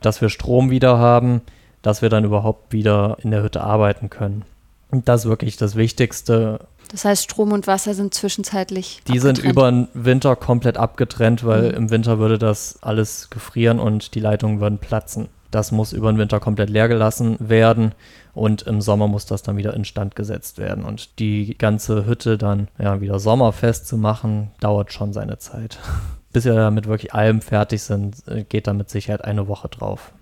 dass 0.00 0.20
wir 0.20 0.30
Strom 0.30 0.70
wieder 0.70 0.98
haben, 0.98 1.42
dass 1.84 2.02
wir 2.02 2.08
dann 2.08 2.24
überhaupt 2.24 2.72
wieder 2.72 3.18
in 3.22 3.30
der 3.30 3.42
Hütte 3.42 3.62
arbeiten 3.62 4.10
können. 4.10 4.42
Und 4.90 5.08
das 5.08 5.22
ist 5.24 5.28
wirklich 5.28 5.56
das 5.56 5.76
Wichtigste. 5.76 6.60
Das 6.90 7.04
heißt, 7.04 7.24
Strom 7.24 7.52
und 7.52 7.66
Wasser 7.66 7.94
sind 7.94 8.14
zwischenzeitlich. 8.14 9.00
Die 9.08 9.18
sind 9.18 9.38
abgetrennt. 9.38 9.52
über 9.52 9.70
den 9.70 9.88
Winter 9.94 10.34
komplett 10.36 10.76
abgetrennt, 10.78 11.44
weil 11.44 11.68
Mhm. 11.70 11.74
im 11.76 11.90
Winter 11.90 12.18
würde 12.18 12.38
das 12.38 12.78
alles 12.82 13.28
gefrieren 13.30 13.78
und 13.80 14.14
die 14.14 14.20
Leitungen 14.20 14.60
würden 14.60 14.78
platzen. 14.78 15.28
Das 15.50 15.72
muss 15.72 15.92
über 15.92 16.10
den 16.12 16.18
Winter 16.18 16.40
komplett 16.40 16.70
leer 16.70 16.88
gelassen 16.88 17.36
werden 17.38 17.92
und 18.34 18.62
im 18.62 18.80
Sommer 18.80 19.06
muss 19.08 19.26
das 19.26 19.42
dann 19.42 19.56
wieder 19.56 19.74
instand 19.74 20.16
gesetzt 20.16 20.58
werden. 20.58 20.84
Und 20.84 21.18
die 21.18 21.56
ganze 21.58 22.06
Hütte 22.06 22.38
dann 22.38 22.68
ja, 22.78 23.00
wieder 23.00 23.18
sommerfest 23.18 23.86
zu 23.86 23.96
machen, 23.96 24.50
dauert 24.60 24.92
schon 24.92 25.12
seine 25.12 25.38
Zeit. 25.38 25.78
Bis 26.32 26.44
wir 26.44 26.54
damit 26.54 26.86
wirklich 26.88 27.14
allem 27.14 27.40
fertig 27.40 27.82
sind, 27.82 28.16
äh, 28.26 28.42
geht 28.44 28.66
da 28.66 28.72
mit 28.72 28.90
Sicherheit 28.90 29.24
eine 29.24 29.46
Woche 29.48 29.68
drauf. 29.68 30.12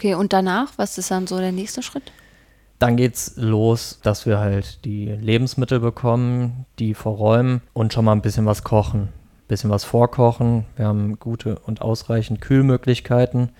Okay, 0.00 0.14
und 0.14 0.32
danach, 0.32 0.72
was 0.78 0.96
ist 0.96 1.10
dann 1.10 1.26
so 1.26 1.36
der 1.36 1.52
nächste 1.52 1.82
Schritt? 1.82 2.10
Dann 2.78 2.96
geht's 2.96 3.34
los, 3.36 4.00
dass 4.02 4.24
wir 4.24 4.38
halt 4.38 4.82
die 4.86 5.04
Lebensmittel 5.04 5.78
bekommen, 5.78 6.64
die 6.78 6.94
verräumen 6.94 7.60
und 7.74 7.92
schon 7.92 8.06
mal 8.06 8.12
ein 8.12 8.22
bisschen 8.22 8.46
was 8.46 8.64
kochen. 8.64 9.00
Ein 9.02 9.48
bisschen 9.48 9.68
was 9.68 9.84
vorkochen. 9.84 10.64
Wir 10.76 10.86
haben 10.86 11.18
gute 11.18 11.58
und 11.58 11.82
ausreichend 11.82 12.40
Kühlmöglichkeiten. 12.40 13.50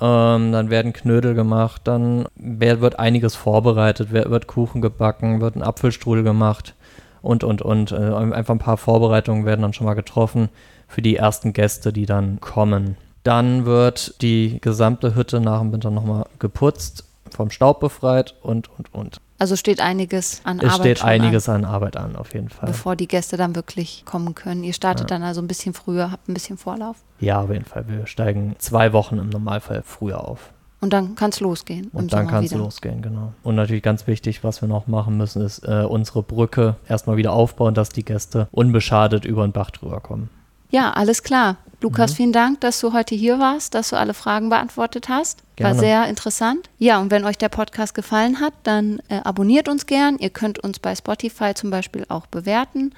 Ähm, 0.00 0.50
dann 0.50 0.70
werden 0.70 0.92
Knödel 0.92 1.34
gemacht, 1.34 1.82
dann 1.84 2.26
wird 2.34 2.98
einiges 2.98 3.36
vorbereitet, 3.36 4.10
wird 4.10 4.48
Kuchen 4.48 4.82
gebacken, 4.82 5.40
wird 5.40 5.54
ein 5.54 5.62
Apfelstrudel 5.62 6.24
gemacht 6.24 6.74
und, 7.22 7.44
und, 7.44 7.62
und. 7.62 7.92
Äh, 7.92 8.12
einfach 8.12 8.56
ein 8.56 8.58
paar 8.58 8.76
Vorbereitungen 8.76 9.46
werden 9.46 9.62
dann 9.62 9.72
schon 9.72 9.86
mal 9.86 9.94
getroffen 9.94 10.48
für 10.88 11.00
die 11.00 11.14
ersten 11.14 11.52
Gäste, 11.52 11.92
die 11.92 12.06
dann 12.06 12.40
kommen. 12.40 12.96
Dann 13.28 13.66
wird 13.66 14.22
die 14.22 14.58
gesamte 14.62 15.14
Hütte 15.14 15.38
nach 15.38 15.60
dem 15.60 15.70
Winter 15.70 15.90
nochmal 15.90 16.24
geputzt, 16.38 17.04
vom 17.30 17.50
Staub 17.50 17.78
befreit 17.78 18.34
und, 18.42 18.70
und, 18.78 18.94
und. 18.94 19.20
Also 19.38 19.54
steht 19.54 19.82
einiges 19.82 20.40
an 20.44 20.58
Es 20.60 20.64
Arbeit 20.64 20.80
steht 20.80 20.98
schon 21.00 21.08
einiges 21.10 21.46
an 21.50 21.66
Arbeit 21.66 21.98
an, 21.98 22.16
auf 22.16 22.32
jeden 22.32 22.46
an, 22.46 22.50
Fall. 22.50 22.68
bevor 22.70 22.96
die 22.96 23.06
Gäste 23.06 23.36
dann 23.36 23.54
wirklich 23.54 24.04
kommen 24.06 24.34
können. 24.34 24.64
Ihr 24.64 24.72
startet 24.72 25.10
Ja. 25.10 25.18
dann 25.18 25.22
also 25.26 25.42
ein 25.42 25.46
bisschen 25.46 25.74
früher, 25.74 26.10
habt 26.10 26.26
ein 26.26 26.32
bisschen 26.32 26.56
Vorlauf. 26.56 26.96
Ja, 27.20 27.42
auf 27.42 27.50
jeden 27.50 27.66
Fall. 27.66 27.84
Wir 27.86 28.06
steigen 28.06 28.56
zwei 28.58 28.94
Wochen 28.94 29.18
im 29.18 29.28
Normalfall 29.28 29.82
früher 29.84 30.26
auf. 30.26 30.50
Und 30.80 30.94
dann 30.94 31.14
kann 31.14 31.28
es 31.28 31.40
losgehen. 31.40 31.88
Und 31.92 32.14
dann 32.14 32.28
kann 32.28 32.44
es 32.44 32.54
losgehen, 32.54 33.02
genau. 33.02 33.34
Und 33.42 33.56
natürlich 33.56 33.82
ganz 33.82 34.06
wichtig, 34.06 34.42
was 34.42 34.62
wir 34.62 34.68
noch 34.68 34.86
machen 34.86 35.18
müssen, 35.18 35.42
ist 35.42 35.68
äh, 35.68 35.84
unsere 35.86 36.22
Brücke 36.22 36.76
erstmal 36.88 37.18
wieder 37.18 37.34
aufbauen, 37.34 37.74
dass 37.74 37.90
die 37.90 38.06
Gäste 38.06 38.48
unbeschadet 38.52 39.26
über 39.26 39.46
den 39.46 39.52
Bach 39.52 39.70
drüber 39.70 40.00
kommen. 40.00 40.30
Ja, 40.70 40.92
alles 40.92 41.22
klar. 41.22 41.56
Lukas, 41.80 42.10
Mhm. 42.12 42.16
vielen 42.16 42.32
Dank, 42.32 42.60
dass 42.60 42.80
du 42.80 42.92
heute 42.92 43.14
hier 43.14 43.38
warst, 43.38 43.74
dass 43.74 43.90
du 43.90 43.96
alle 43.96 44.12
Fragen 44.14 44.48
beantwortet 44.48 45.08
hast. 45.08 45.42
War 45.58 45.72
Gerne. 45.72 45.78
sehr 45.78 46.08
interessant. 46.08 46.68
Ja, 46.78 47.00
und 47.00 47.10
wenn 47.12 47.24
euch 47.24 47.38
der 47.38 47.48
Podcast 47.48 47.94
gefallen 47.94 48.40
hat, 48.40 48.52
dann 48.64 49.00
äh, 49.08 49.20
abonniert 49.22 49.68
uns 49.68 49.86
gern. 49.86 50.18
Ihr 50.18 50.30
könnt 50.30 50.58
uns 50.58 50.78
bei 50.80 50.94
Spotify 50.96 51.54
zum 51.54 51.70
Beispiel 51.70 52.04
auch 52.08 52.26
bewerten. 52.26 52.92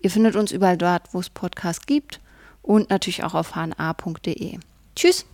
Ihr 0.00 0.10
findet 0.10 0.36
uns 0.36 0.52
überall 0.52 0.76
dort, 0.76 1.02
wo 1.12 1.20
es 1.20 1.30
Podcasts 1.30 1.86
gibt 1.86 2.20
und 2.62 2.90
natürlich 2.90 3.24
auch 3.24 3.34
auf 3.34 3.54
hna.de. 3.54 4.58
Tschüss. 4.94 5.24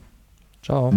Ciao. 0.62 0.92